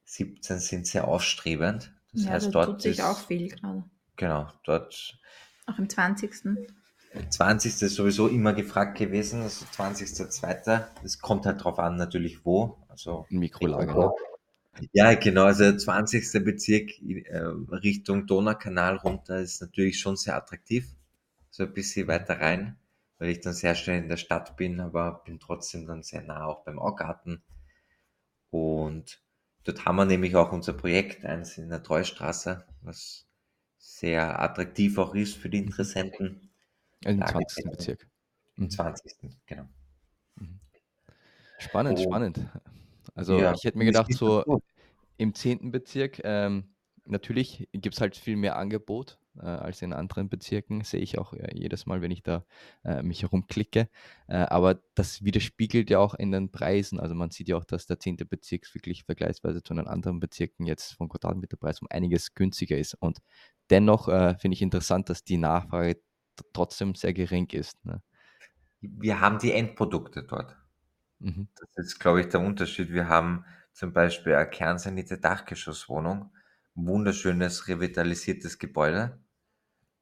[0.09, 1.93] 17 sind sehr aufstrebend.
[2.13, 3.85] Das ja, heißt, da dort tut sich ist, auch viel gerade.
[4.17, 5.19] genau, dort
[5.67, 6.33] Auch im 20.
[7.31, 7.83] 20.
[7.83, 10.87] ist sowieso immer gefragt gewesen, also 20.2.
[11.05, 12.79] Es kommt halt drauf an, natürlich wo.
[12.89, 14.15] Also Ein Mikrolager.
[14.93, 16.45] Ja, genau, also der 20.
[16.45, 20.89] Bezirk äh, Richtung Donaukanal runter ist natürlich schon sehr attraktiv.
[21.51, 22.79] so ein bisschen weiter rein,
[23.19, 26.47] weil ich dann sehr schnell in der Stadt bin, aber bin trotzdem dann sehr nah
[26.47, 27.43] auch beim Augarten.
[28.51, 29.21] Und
[29.69, 33.27] dort haben wir nämlich auch unser Projekt, eins in der Treustraße, was
[33.77, 36.51] sehr attraktiv auch ist für die Interessenten.
[37.05, 37.71] Im 20.
[37.71, 38.09] Bezirk.
[38.57, 39.15] Im 20.
[39.47, 39.69] genau.
[40.37, 40.59] Mhm.
[41.59, 42.03] Spannend, oh.
[42.03, 42.41] spannend.
[43.15, 44.63] Also ja, ich hätte mir gedacht, so
[45.19, 45.71] im 10.
[45.71, 46.65] Bezirk, ähm,
[47.09, 51.33] natürlich gibt es halt viel mehr Angebot äh, als in anderen Bezirken, sehe ich auch
[51.33, 52.45] äh, jedes Mal, wenn ich da
[52.85, 53.89] äh, mich herumklicke.
[54.27, 57.01] Äh, aber das widerspiegelt ja auch in den Preisen.
[57.01, 58.17] Also man sieht ja auch, dass der 10.
[58.29, 62.95] Bezirk wirklich vergleichsweise zu den anderen Bezirken jetzt vom Quadratmeterpreis um einiges günstiger ist.
[62.95, 63.19] Und
[63.71, 66.01] dennoch äh, finde ich interessant, dass die Nachfrage
[66.53, 67.85] trotzdem sehr gering ist.
[67.85, 68.03] Ne?
[68.81, 70.57] Wir haben die Endprodukte dort.
[71.19, 71.49] Mhm.
[71.75, 72.91] Das ist, glaube ich, der Unterschied.
[72.91, 76.33] Wir haben zum Beispiel eine kernsanite Dachgeschosswohnung,
[76.87, 79.19] wunderschönes, revitalisiertes Gebäude,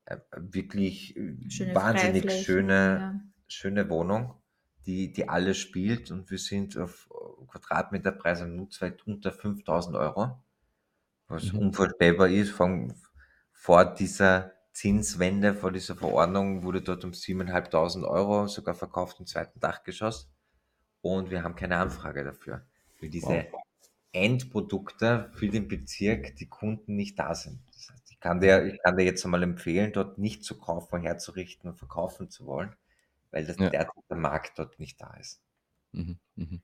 [0.05, 3.21] äh, wirklich äh, schöne wahnsinnig schöne, ja.
[3.49, 4.35] schöne Wohnung,
[4.87, 7.09] die, die alles spielt und wir sind auf
[7.49, 10.43] Quadratmeterpreis am Nutzwert unter 5000 Euro,
[11.29, 11.59] was mhm.
[11.61, 12.51] unvorstellbar ist.
[12.51, 12.95] Von,
[13.53, 19.59] vor dieser Zinswende, vor dieser Verordnung wurde dort um 7.500 Euro sogar verkauft im zweiten
[19.59, 20.31] Dachgeschoss
[21.01, 22.67] und wir haben keine Anfrage dafür,
[23.01, 23.66] weil diese wow.
[24.17, 27.61] Endprodukte für den Bezirk die Kunden nicht da sind.
[27.73, 31.03] Das heißt, ich kann dir, ich kann dir jetzt einmal empfehlen, dort nicht zu kaufen,
[31.03, 32.75] herzurichten und verkaufen zu wollen,
[33.31, 33.71] weil das ja.
[33.71, 35.41] der, Markt dort nicht da ist.
[35.93, 36.61] Mhm, mhm.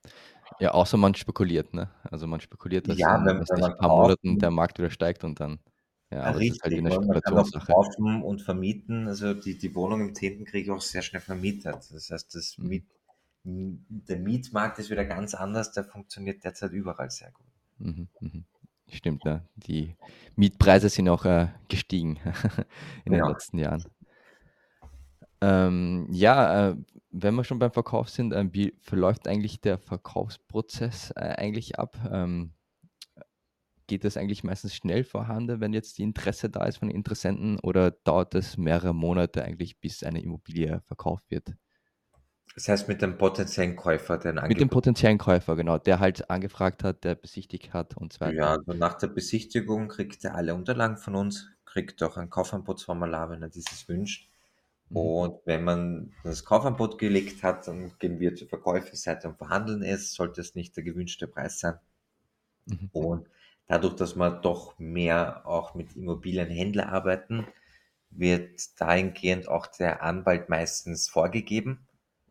[0.59, 1.89] Ja, außer man spekuliert, ne?
[2.03, 5.39] Also man spekuliert, dass ja, in, wenn, ein paar Monaten der Markt wieder steigt und
[5.39, 5.59] dann
[6.13, 7.57] ja, aber Richtig, das ist halt eine Spekulationssache.
[7.57, 9.07] Man kann auch kaufen und vermieten.
[9.07, 10.45] Also die, die Wohnung im 10.
[10.45, 11.89] kriege ich auch sehr schnell vermietet.
[11.91, 12.67] Das heißt, das mhm.
[12.67, 12.85] Miet,
[13.43, 17.45] der Mietmarkt ist wieder ganz anders, der funktioniert derzeit überall sehr gut.
[17.77, 18.45] Mhm, mhm.
[18.89, 19.47] Stimmt, ne?
[19.55, 19.95] die
[20.35, 22.19] Mietpreise sind auch äh, gestiegen
[23.05, 23.19] in ja.
[23.19, 23.83] den letzten Jahren.
[25.41, 26.75] Ähm, ja, äh,
[27.11, 31.97] wenn wir schon beim Verkauf sind, äh, wie verläuft eigentlich der Verkaufsprozess äh, eigentlich ab?
[32.09, 32.53] Ähm,
[33.87, 37.91] geht das eigentlich meistens schnell vorhanden, wenn jetzt die Interesse da ist von Interessenten oder
[37.91, 41.53] dauert es mehrere Monate eigentlich, bis eine Immobilie verkauft wird?
[42.55, 46.83] Das heißt mit dem potenziellen Käufer, der Mit dem potenziellen Käufer, genau, der halt angefragt
[46.83, 48.35] hat, der besichtigt hat und so weiter.
[48.35, 53.31] Ja, also nach der Besichtigung kriegt er alle Unterlagen von uns, kriegt auch ein Kaufanbotsformular,
[53.31, 54.29] wenn er dieses wünscht.
[54.89, 54.97] Mhm.
[54.97, 60.13] Und wenn man das Kaufanbot gelegt hat, dann gehen wir zur Verkäuferseite und verhandeln es,
[60.13, 61.79] sollte es nicht der gewünschte Preis sein.
[62.65, 62.89] Mhm.
[62.91, 63.29] Und
[63.65, 67.47] dadurch, dass wir doch mehr auch mit Immobilienhändler arbeiten,
[68.11, 71.87] wird dahingehend auch der Anwalt meistens vorgegeben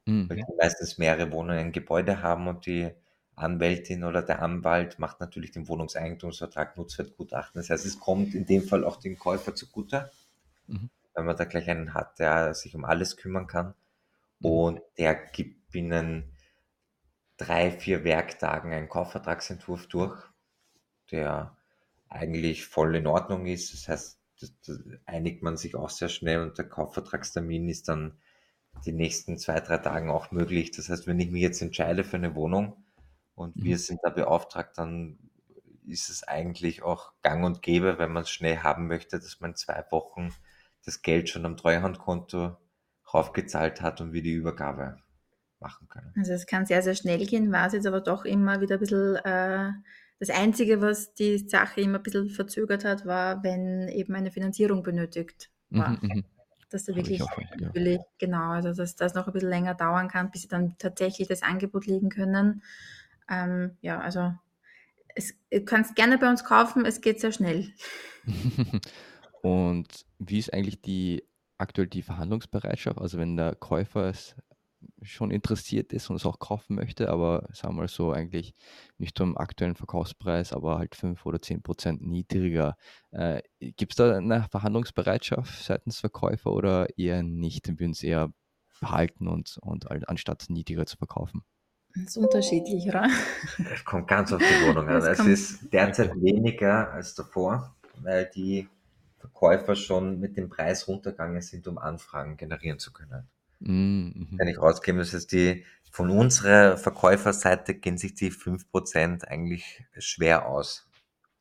[0.06, 0.28] Mhm.
[0.28, 2.90] Weil die meistens mehrere Wohnungen Gebäude haben und die
[3.34, 7.60] Anwältin oder der Anwalt macht natürlich den Wohnungseigentumsvertrag Nutzwertgutachten.
[7.60, 10.10] Das heißt, es kommt in dem Fall auch dem Käufer zugute,
[10.66, 10.90] mhm.
[11.14, 13.74] wenn man da gleich einen hat, der sich um alles kümmern kann.
[14.40, 14.46] Mhm.
[14.46, 16.36] Und der gibt binnen
[17.36, 20.22] drei, vier Werktagen einen Kaufvertragsentwurf durch,
[21.10, 21.56] der
[22.08, 23.72] eigentlich voll in Ordnung ist.
[23.72, 24.18] Das heißt,
[24.66, 24.72] da
[25.06, 28.18] einigt man sich auch sehr schnell und der Kaufvertragstermin ist dann
[28.84, 30.70] die nächsten zwei, drei Tagen auch möglich.
[30.72, 32.76] Das heißt, wenn ich mich jetzt entscheide für eine Wohnung
[33.34, 33.64] und mhm.
[33.64, 35.18] wir sind da beauftragt, dann
[35.86, 39.56] ist es eigentlich auch gang und gäbe, wenn man es schnell haben möchte, dass man
[39.56, 40.32] zwei Wochen
[40.84, 42.56] das Geld schon am Treuhandkonto
[43.12, 44.98] raufgezahlt hat und wir die Übergabe
[45.60, 46.12] machen können.
[46.16, 48.80] Also es kann sehr, sehr schnell gehen, war es jetzt aber doch immer wieder ein
[48.80, 49.70] bisschen äh,
[50.18, 54.82] das Einzige, was die Sache immer ein bisschen verzögert hat, war, wenn eben eine Finanzierung
[54.82, 55.90] benötigt war.
[55.90, 56.24] Mhm, mhm
[56.74, 57.22] dass da wirklich
[57.58, 58.04] natürlich, ja.
[58.18, 61.42] genau, also dass das noch ein bisschen länger dauern kann, bis sie dann tatsächlich das
[61.42, 62.62] Angebot legen können.
[63.28, 64.32] Ähm, ja, also
[65.14, 67.72] es, du kannst gerne bei uns kaufen, es geht sehr schnell.
[69.42, 71.24] Und wie ist eigentlich die
[71.58, 72.98] aktuell die Verhandlungsbereitschaft?
[72.98, 74.36] Also wenn der Käufer es
[75.02, 78.54] schon interessiert ist und es auch kaufen möchte, aber sagen wir mal so eigentlich
[78.98, 82.76] nicht zum aktuellen Verkaufspreis, aber halt 5 oder 10 Prozent niedriger.
[83.10, 87.68] Äh, Gibt es da eine Verhandlungsbereitschaft seitens Verkäufer oder eher nicht?
[87.68, 88.32] Würden sie eher
[88.80, 91.42] behalten und, und anstatt niedriger zu verkaufen?
[91.94, 93.08] Das ist unterschiedlich, oder?
[93.72, 95.02] Es kommt ganz auf die Wohnung an.
[95.06, 98.68] Es ist derzeit weniger als davor, weil die
[99.18, 103.28] Verkäufer schon mit dem Preis runtergegangen sind, um Anfragen generieren zu können.
[103.64, 104.28] Mhm.
[104.32, 110.46] Wenn ich rauskäme, das heißt, die, von unserer Verkäuferseite gehen sich die 5% eigentlich schwer
[110.46, 110.88] aus.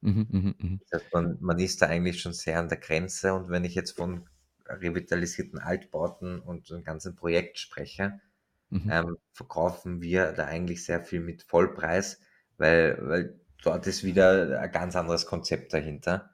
[0.01, 3.33] Mhm, mhm, mhm, das heißt, man, man ist da eigentlich schon sehr an der Grenze
[3.33, 4.27] und wenn ich jetzt von
[4.65, 8.19] revitalisierten Altbauten und einem ganzen Projekt spreche,
[8.69, 8.89] mhm.
[8.91, 12.19] ähm, verkaufen wir da eigentlich sehr viel mit Vollpreis,
[12.57, 16.30] weil, weil dort ist wieder ein ganz anderes Konzept dahinter.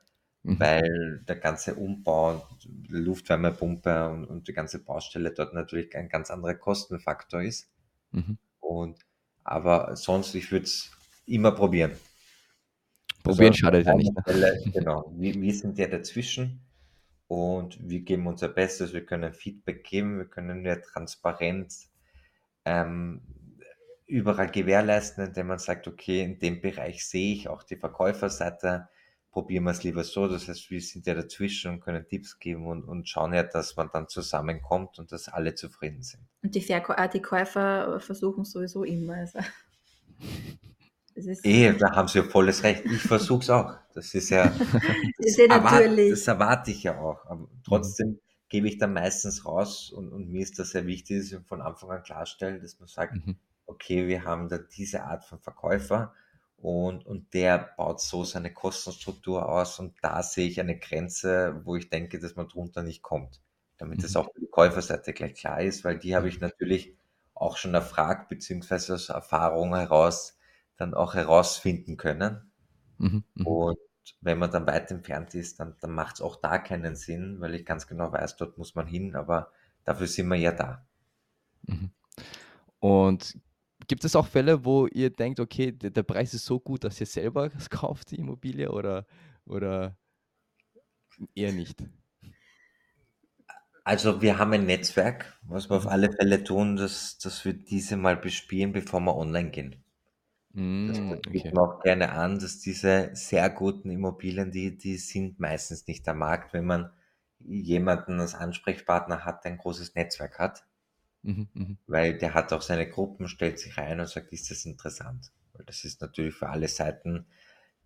[0.47, 0.59] Mhm.
[0.59, 2.47] weil der ganze Umbau,
[2.87, 7.69] Luftwärmepumpe und, und, die ganze Baustelle dort natürlich ein ganz anderer Kostenfaktor ist.
[8.11, 8.37] Mhm.
[8.59, 9.05] Und,
[9.43, 10.91] aber sonst, ich würde es
[11.25, 11.91] immer probieren.
[13.23, 14.15] Probieren also, schadet ja nicht.
[14.15, 14.23] Ne?
[14.25, 16.61] Fälle, genau, wir, wir sind ja dazwischen
[17.27, 21.73] und wir geben unser Bestes, wir können Feedback geben, wir können ja transparent
[22.63, 23.21] ähm,
[24.05, 28.87] überall gewährleisten, indem man sagt, okay, in dem Bereich sehe ich auch die Verkäuferseite,
[29.31, 30.27] probieren wir es lieber so.
[30.27, 33.75] Das heißt, wir sind ja dazwischen und können Tipps geben und, und schauen ja, dass
[33.75, 36.23] man dann zusammenkommt und dass alle zufrieden sind.
[36.41, 39.15] Und die, Verkäu äh, die Käufer versuchen sowieso immer.
[39.15, 39.39] Also.
[41.43, 42.85] Eh, da haben Sie ja volles Recht.
[42.85, 43.73] Ich versuche es auch.
[43.93, 44.45] Das ist ja,
[45.17, 47.25] das, das, erwarte, das erwarte ich ja auch.
[47.25, 48.19] Aber trotzdem mhm.
[48.49, 51.61] gebe ich dann meistens raus und, und mir ist das sehr wichtig, dass ich von
[51.61, 53.37] Anfang an klarstelle, dass man sagt, mhm.
[53.65, 56.13] okay, wir haben da diese Art von Verkäufer
[56.57, 61.75] und, und der baut so seine Kostenstruktur aus und da sehe ich eine Grenze, wo
[61.75, 63.41] ich denke, dass man drunter nicht kommt.
[63.77, 64.01] Damit mhm.
[64.01, 66.95] das auch für die Käuferseite gleich klar ist, weil die habe ich natürlich
[67.35, 70.37] auch schon erfragt, beziehungsweise aus Erfahrung heraus
[70.77, 72.51] dann auch herausfinden können.
[72.97, 73.77] Mhm, mhm, und
[74.21, 77.53] wenn man dann weit entfernt ist, dann, dann macht es auch da keinen Sinn, weil
[77.53, 79.51] ich ganz genau weiß, dort muss man hin, aber
[79.83, 80.85] dafür sind wir ja da.
[81.67, 81.91] Mhm.
[82.79, 83.37] Und
[83.87, 86.99] gibt es auch Fälle, wo ihr denkt, okay, der, der, Preis ist so gut, dass
[86.99, 89.05] ihr selber es kauft, die Immobilie, oder,
[89.45, 89.95] oder
[91.35, 91.83] eher nicht?
[93.83, 95.89] Also wir haben ein Netzwerk, was wir auf mhm.
[95.89, 99.83] alle Fälle tun, dass, dass wir diese mal bespielen, bevor wir online gehen.
[100.57, 101.51] Das Mm, gibt okay.
[101.53, 106.17] man auch gerne an, dass diese sehr guten Immobilien, die, die sind meistens nicht am
[106.17, 106.91] Markt, wenn man
[107.37, 110.65] jemanden als Ansprechpartner hat, der ein großes Netzwerk hat,
[111.27, 111.77] Mhm, mhm.
[111.87, 115.31] weil der hat auch seine Gruppen, stellt sich ein und sagt, ist das interessant?
[115.53, 117.27] Weil das ist natürlich für alle Seiten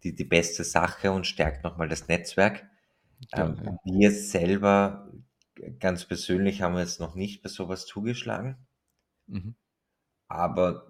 [0.03, 2.65] die, die beste Sache und stärkt nochmal das Netzwerk.
[3.31, 3.77] Klar, Ähm, ja.
[3.85, 5.11] wir selber,
[5.79, 8.57] ganz persönlich, haben wir jetzt noch nicht bei sowas zugeschlagen,
[9.27, 9.51] Mhm.
[10.27, 10.87] aber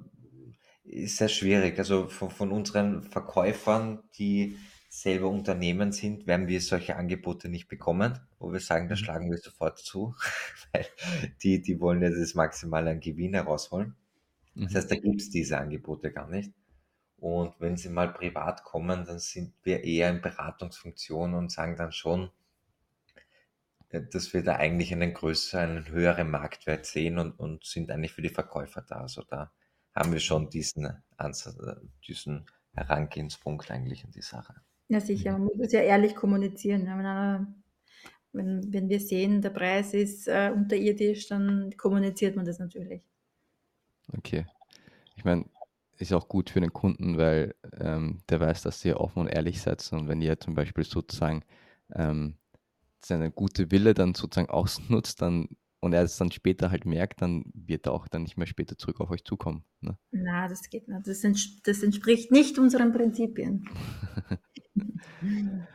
[0.84, 1.78] ist sehr schwierig.
[1.80, 4.58] Also von, von unseren Verkäufern, die
[4.91, 8.97] selber Unternehmen sind, werden wir solche Angebote nicht bekommen, wo wir sagen, da Mhm.
[8.97, 10.15] schlagen wir sofort zu,
[10.73, 10.86] weil
[11.43, 13.95] die, die wollen ja das Maximale an Gewinn herausholen.
[14.65, 14.75] Das Mhm.
[14.75, 16.54] heißt, da gibt es diese Angebote gar nicht.
[17.17, 21.91] Und wenn sie mal privat kommen, dann sind wir eher in Beratungsfunktion und sagen dann
[21.93, 22.32] schon,
[23.89, 28.13] äh, dass wir da eigentlich einen größeren, einen höheren Marktwert sehen und, und sind eigentlich
[28.13, 28.97] für die Verkäufer da.
[29.01, 29.51] Also da
[29.95, 31.75] haben wir schon diesen Ansatz, äh,
[32.08, 34.56] diesen Herangehenspunkt eigentlich in die Sache.
[34.91, 36.86] Ja, sicher, man muss es ja ehrlich kommunizieren.
[36.86, 37.47] Einer,
[38.34, 43.01] wenn, wenn wir sehen, der Preis ist äh, unterirdisch, dann kommuniziert man das natürlich.
[44.12, 44.45] Okay.
[45.15, 45.45] Ich meine,
[45.97, 49.62] ist auch gut für den Kunden, weil ähm, der weiß, dass ihr offen und ehrlich
[49.62, 49.88] seid.
[49.93, 51.45] Und wenn ihr zum Beispiel sozusagen
[51.95, 52.36] ähm,
[52.99, 55.47] seine gute Wille dann sozusagen ausnutzt, dann
[55.82, 58.78] und er es dann später halt merkt, dann wird er auch dann nicht mehr später
[58.78, 59.65] zurück auf euch zukommen.
[59.82, 59.98] Ne?
[60.12, 61.08] Na, das geht nicht.
[61.08, 63.67] Das, ents das entspricht nicht unseren Prinzipien.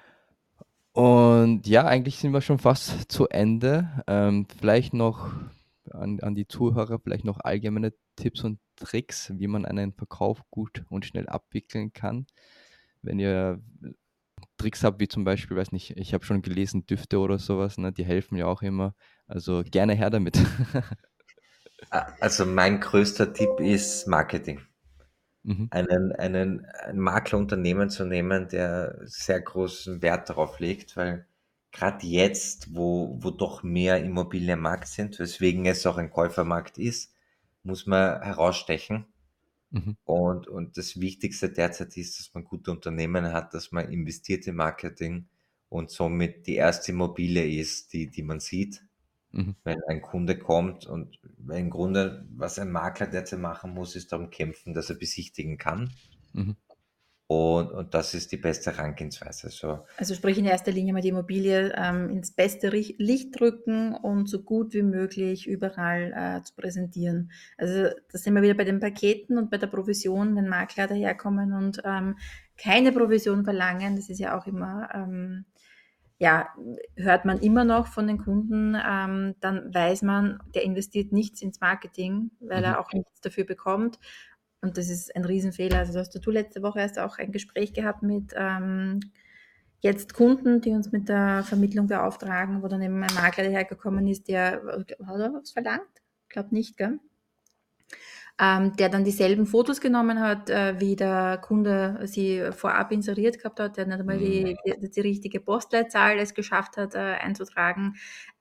[0.92, 4.02] Und ja, eigentlich sind wir schon fast zu Ende.
[4.06, 5.30] Ähm, vielleicht noch
[5.90, 10.84] an, an die Zuhörer, vielleicht noch allgemeine Tipps und Tricks, wie man einen Verkauf gut
[10.88, 12.26] und schnell abwickeln kann.
[13.02, 13.60] Wenn ihr
[14.56, 17.92] Tricks habt, wie zum Beispiel, weiß nicht, ich habe schon gelesen, Düfte oder sowas, ne,
[17.92, 18.94] die helfen ja auch immer.
[19.26, 20.38] Also gerne her damit.
[22.20, 24.60] Also mein größter Tipp ist Marketing.
[25.42, 25.68] Mhm.
[25.70, 31.26] Einen, einen, ein Maklerunternehmen zu nehmen, der sehr großen Wert darauf legt, weil
[31.70, 36.78] gerade jetzt, wo, wo doch mehr Immobilien am Markt sind, weswegen es auch ein Käufermarkt
[36.78, 37.14] ist,
[37.62, 39.06] muss man herausstechen.
[39.70, 39.96] Mhm.
[40.04, 44.56] Und, und das Wichtigste derzeit ist, dass man gute Unternehmen hat, dass man investiert in
[44.56, 45.28] Marketing
[45.68, 48.82] und somit die erste Immobilie ist, die, die man sieht,
[49.32, 49.54] Mhm.
[49.64, 50.86] wenn ein Kunde kommt.
[50.86, 55.58] Und im Grunde, was ein Makler derzeit machen muss, ist darum kämpfen, dass er besichtigen
[55.58, 55.92] kann.
[56.32, 56.56] Mhm.
[57.28, 59.50] Und, und das ist die beste Herangehensweise.
[59.50, 64.28] So, Also sprich in erster Linie mal die Immobilie ähm, ins beste Licht drücken und
[64.28, 67.30] so gut wie möglich überall äh, zu präsentieren.
[67.56, 71.54] Also da sind wir wieder bei den Paketen und bei der Provision, wenn Makler daherkommen
[71.54, 72.18] und ähm,
[72.58, 75.46] keine Provision verlangen, das ist ja auch immer, ähm,
[76.18, 76.48] ja,
[76.96, 81.60] hört man immer noch von den Kunden, ähm, dann weiß man, der investiert nichts ins
[81.60, 82.64] Marketing, weil Mhm.
[82.64, 83.98] er auch nichts dafür bekommt.
[84.62, 85.78] Und das ist ein Riesenfehler.
[85.78, 89.00] Also hast du letzte Woche erst auch ein Gespräch gehabt mit ähm,
[89.80, 94.28] jetzt Kunden, die uns mit der Vermittlung beauftragen, wo dann eben ein Makler dahergekommen ist,
[94.28, 96.02] der hat er was verlangt?
[96.24, 96.98] Ich glaube nicht, gell?
[98.38, 103.60] ähm, der dann dieselben Fotos genommen hat, äh, wie der Kunde sie vorab inseriert gehabt
[103.60, 104.80] hat, der nicht einmal die, Mhm.
[104.82, 107.94] die, die richtige Postleitzahl es geschafft hat, äh, einzutragen.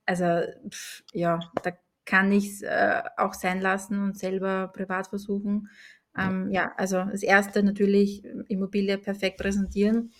[0.05, 0.25] Also
[0.69, 1.71] pff, ja, da
[2.05, 5.69] kann ich es äh, auch sein lassen und selber privat versuchen.
[6.17, 6.71] Ähm, ja.
[6.77, 10.11] also das erste natürlich Immobilie perfekt präsentieren.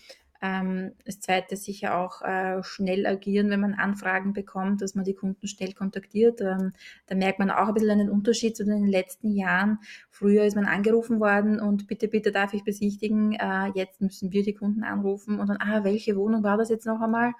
[0.42, 5.14] Ähm, das zweite sicher auch äh, schnell agieren, wenn man Anfragen bekommt, dass man die
[5.14, 6.40] Kunden schnell kontaktiert.
[6.40, 6.72] Ähm,
[7.06, 9.78] da merkt man auch ein bisschen einen Unterschied zu den letzten Jahren.
[10.10, 13.32] Früher ist man angerufen worden und bitte, bitte darf ich besichtigen.
[13.32, 16.86] Äh, jetzt müssen wir die Kunden anrufen und dann, ah, welche Wohnung war das jetzt
[16.86, 17.32] noch einmal?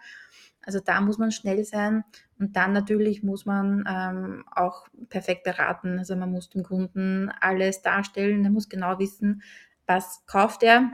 [0.66, 2.04] Also da muss man schnell sein
[2.40, 6.00] und dann natürlich muss man ähm, auch perfekt beraten.
[6.00, 9.42] Also man muss dem Kunden alles darstellen, er muss genau wissen,
[9.86, 10.90] was kauft er,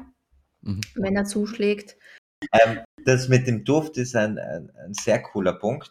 [0.61, 0.83] mhm.
[0.95, 1.97] wenn er zuschlägt.
[2.53, 5.91] Ähm, das mit dem Duft ist ein, ein, ein, sehr cooler Punkt.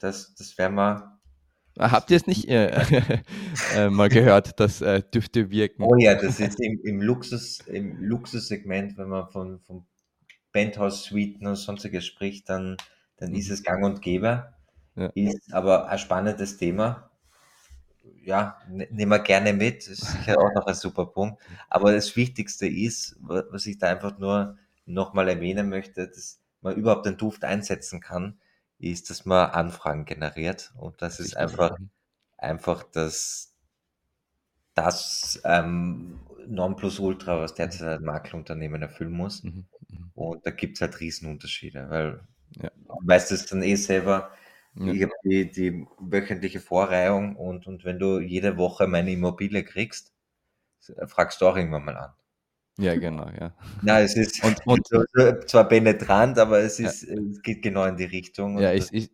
[0.00, 1.20] Das, das werden wir.
[1.78, 2.70] Ah, habt ihr es nicht äh,
[3.76, 5.84] äh, mal gehört, dass äh, Düfte wirken?
[5.84, 9.86] Oh ja, das ist im, im Luxus, im Luxussegment, wenn man von, von
[10.54, 12.78] Penthouse-Suiten und sonstiges spricht, dann,
[13.18, 13.36] dann mhm.
[13.36, 14.54] ist es gang und gäbe.
[14.96, 15.10] Ja.
[15.14, 17.10] Ist aber ein spannendes Thema.
[18.22, 19.82] Ja, ne, nehmen wir gerne mit.
[19.82, 21.42] Das ist sicher auch noch ein super Punkt.
[21.68, 27.06] Aber das Wichtigste ist, was ich da einfach nur nochmal erwähnen möchte, dass man überhaupt
[27.06, 28.38] den Duft einsetzen kann,
[28.78, 30.72] ist, dass man Anfragen generiert.
[30.78, 31.76] Und das ist einfach,
[32.38, 33.52] einfach das,
[34.74, 39.42] das ähm, Nonplusultra, was derzeit ein Maklerunternehmen erfüllen muss.
[39.42, 39.64] Mhm.
[39.98, 40.10] Mhm.
[40.14, 42.20] Und da gibt es halt Riesenunterschiede, weil
[42.56, 42.70] ja.
[42.70, 44.30] du weißt es dann eh selber,
[44.76, 44.92] ja.
[44.92, 50.12] ich habe die, die wöchentliche Vorreihung und, und wenn du jede Woche meine Immobilie kriegst,
[51.06, 52.12] fragst du auch irgendwann mal an.
[52.76, 53.54] Ja, genau, ja.
[53.82, 57.14] Na, es ist und, und, zwar penetrant, aber es, ist, ja.
[57.14, 58.58] es geht genau in die Richtung.
[58.58, 59.10] Ja, ich, ich,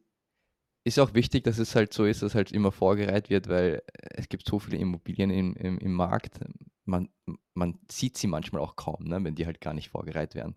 [0.91, 4.28] ist auch wichtig, dass es halt so ist, dass halt immer vorgereiht wird, weil es
[4.28, 6.41] gibt so viele Immobilien im, im, im Markt.
[6.84, 7.09] Man,
[7.55, 10.57] man sieht sie manchmal auch kaum, ne, wenn die halt gar nicht vorgereiht werden.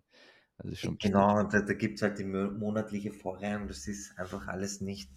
[0.58, 3.68] Also schon genau, und da, da gibt es halt die monatliche Vorreihung.
[3.68, 5.10] Das ist einfach alles nicht,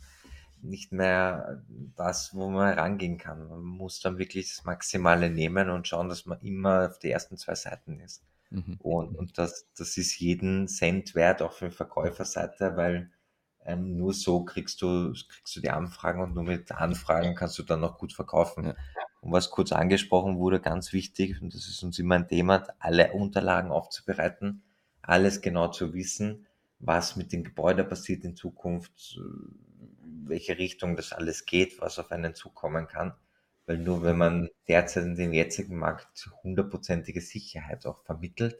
[0.62, 1.64] nicht mehr
[1.96, 3.48] das, wo man rangehen kann.
[3.48, 7.38] Man muss dann wirklich das Maximale nehmen und schauen, dass man immer auf die ersten
[7.38, 8.24] zwei Seiten ist.
[8.50, 8.78] Mhm.
[8.80, 13.12] Und, und das, das ist jeden Cent wert, auch für die Verkäuferseite, weil
[13.68, 17.64] ähm, nur so kriegst du, kriegst du die Anfragen und nur mit Anfragen kannst du
[17.64, 18.68] dann noch gut verkaufen.
[18.68, 18.76] Ja.
[19.20, 23.12] Und was kurz angesprochen wurde, ganz wichtig, und das ist uns immer ein Thema, alle
[23.12, 24.64] Unterlagen aufzubereiten,
[25.02, 26.48] alles genau zu wissen,
[26.80, 29.20] was mit dem Gebäude passiert in Zukunft,
[30.26, 33.14] welche Richtung das alles geht, was auf einen zukommen kann.
[33.66, 38.58] Weil nur wenn man derzeit in den jetzigen Markt hundertprozentige Sicherheit auch vermittelt,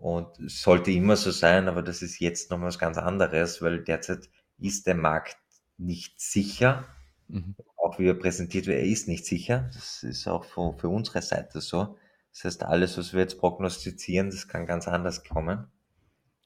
[0.00, 3.84] und es sollte immer so sein, aber das ist jetzt noch was ganz anderes, weil
[3.84, 5.36] derzeit ist der Markt
[5.76, 6.84] nicht sicher.
[7.28, 7.54] Mhm.
[7.76, 9.70] Auch wie er präsentiert wird, er ist nicht sicher.
[9.74, 11.98] Das ist auch für, für unsere Seite so.
[12.32, 15.66] Das heißt, alles, was wir jetzt prognostizieren, das kann ganz anders kommen.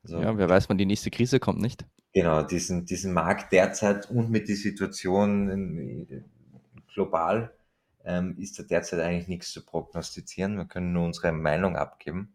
[0.02, 1.86] Also, ja, wer weiß, wann die nächste Krise kommt, nicht?
[2.12, 6.24] Genau, diesen, diesen Markt derzeit und mit der Situation in,
[6.92, 7.52] global
[8.04, 10.56] ähm, ist da derzeit eigentlich nichts zu prognostizieren.
[10.56, 12.34] Wir können nur unsere Meinung abgeben.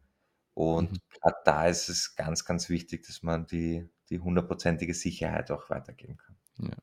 [0.60, 0.98] Und mhm.
[1.22, 6.18] gerade da ist es ganz, ganz wichtig, dass man die, die hundertprozentige Sicherheit auch weitergeben
[6.18, 6.36] kann.
[6.58, 6.76] Ja.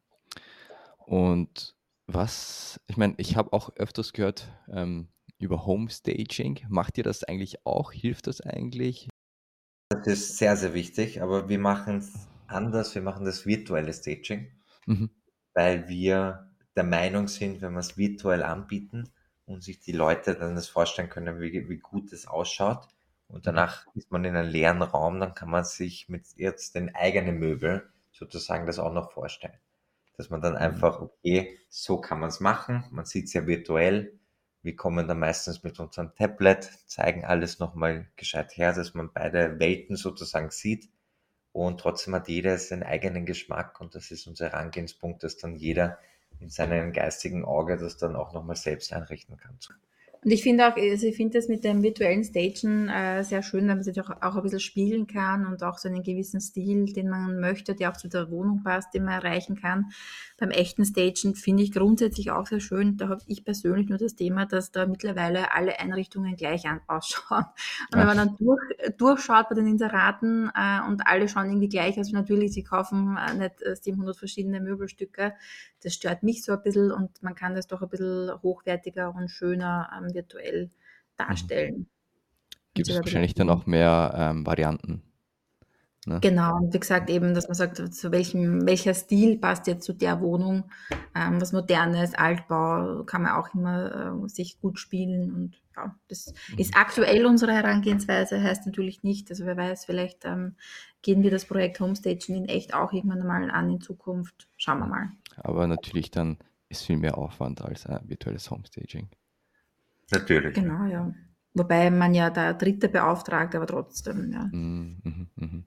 [1.04, 6.64] Und was, ich meine, ich habe auch öfters gehört ähm, über Homestaging.
[6.70, 7.92] Macht ihr das eigentlich auch?
[7.92, 9.10] Hilft das eigentlich?
[9.90, 12.14] Das ist sehr, sehr wichtig, aber wir machen es
[12.46, 12.94] anders.
[12.94, 14.52] Wir machen das virtuelle Staging,
[14.86, 15.10] mhm.
[15.52, 19.10] weil wir der Meinung sind, wenn wir es virtuell anbieten
[19.44, 22.88] und sich die Leute dann das vorstellen können, wie, wie gut es ausschaut,
[23.28, 26.94] und danach ist man in einem leeren Raum, dann kann man sich mit jetzt den
[26.94, 29.58] eigenen Möbeln sozusagen das auch noch vorstellen.
[30.16, 30.58] Dass man dann mhm.
[30.58, 34.18] einfach, okay, so kann man es machen, man sieht es ja virtuell,
[34.62, 39.60] wir kommen dann meistens mit unserem Tablet, zeigen alles nochmal gescheit her, dass man beide
[39.60, 40.88] Welten sozusagen sieht
[41.52, 45.98] und trotzdem hat jeder seinen eigenen Geschmack und das ist unser Herangehungspunkt, dass dann jeder
[46.40, 49.58] in seinem geistigen Auge das dann auch nochmal selbst einrichten kann.
[50.24, 53.68] Und ich finde auch, also ich finde das mit dem virtuellen Stagen äh, sehr schön,
[53.68, 56.86] weil man sich auch, auch ein bisschen spielen kann und auch so einen gewissen Stil,
[56.92, 59.86] den man möchte, der auch zu der Wohnung passt, den man erreichen kann.
[60.38, 62.96] Beim echten Stagen finde ich grundsätzlich auch sehr schön.
[62.96, 67.44] Da habe ich persönlich nur das Thema, dass da mittlerweile alle Einrichtungen gleich an, ausschauen.
[67.92, 71.98] Und wenn man dann durch, durchschaut bei den Inseraten äh, und alle schauen irgendwie gleich,
[71.98, 75.34] also natürlich, sie kaufen äh, nicht 700 verschiedene Möbelstücke,
[75.82, 79.30] das stört mich so ein bisschen und man kann das doch ein bisschen hochwertiger und
[79.30, 80.70] schöner ähm, virtuell
[81.16, 81.86] darstellen.
[82.74, 85.02] Gibt es wahrscheinlich dann auch mehr ähm, Varianten?
[86.06, 86.20] Ne?
[86.20, 89.92] Genau, und wie gesagt, eben, dass man sagt, zu welchem, welcher Stil passt jetzt zu
[89.92, 90.70] der Wohnung,
[91.16, 96.32] ähm, was Modernes, Altbau, kann man auch immer äh, sich gut spielen und ja, das
[96.52, 96.58] mhm.
[96.58, 100.54] ist aktuell unsere Herangehensweise, heißt natürlich nicht, also wer weiß, vielleicht ähm,
[101.02, 104.86] gehen wir das Projekt Homestaging in echt auch irgendwann mal an in Zukunft, schauen wir
[104.86, 105.10] mal.
[105.38, 106.38] Aber natürlich dann
[106.68, 109.08] ist viel mehr Aufwand als ein virtuelles Homestaging.
[110.10, 110.54] Natürlich.
[110.54, 111.12] Genau, ja.
[111.54, 114.44] Wobei man ja da Dritte beauftragt, aber trotzdem, ja.
[114.52, 115.62] Mhm, mh, mh.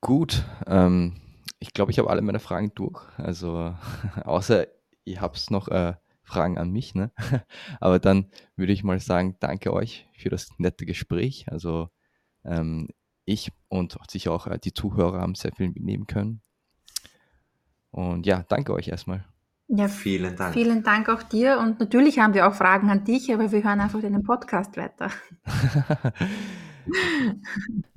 [0.00, 1.20] Gut, ähm,
[1.58, 3.02] ich glaube, ich habe alle meine Fragen durch.
[3.18, 3.74] Also
[4.24, 4.66] außer
[5.04, 7.10] ihr habt noch äh, Fragen an mich, ne?
[7.80, 11.46] Aber dann würde ich mal sagen, danke euch für das nette Gespräch.
[11.50, 11.90] Also
[12.44, 12.88] ähm,
[13.24, 16.42] ich und sicher auch äh, die Zuhörer haben sehr viel mitnehmen können.
[17.90, 19.24] Und ja, danke euch erstmal.
[19.72, 20.52] Ja, vielen Dank.
[20.54, 21.60] Vielen Dank auch dir.
[21.60, 25.10] Und natürlich haben wir auch Fragen an dich, aber wir hören einfach den Podcast weiter.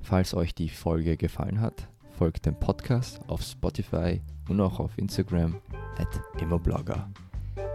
[0.00, 5.56] Falls euch die Folge gefallen hat, folgt dem Podcast auf Spotify und auch auf Instagram
[5.98, 6.08] at
[6.40, 7.10] Immoblogger.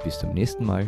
[0.05, 0.87] Bis zum nächsten Mal.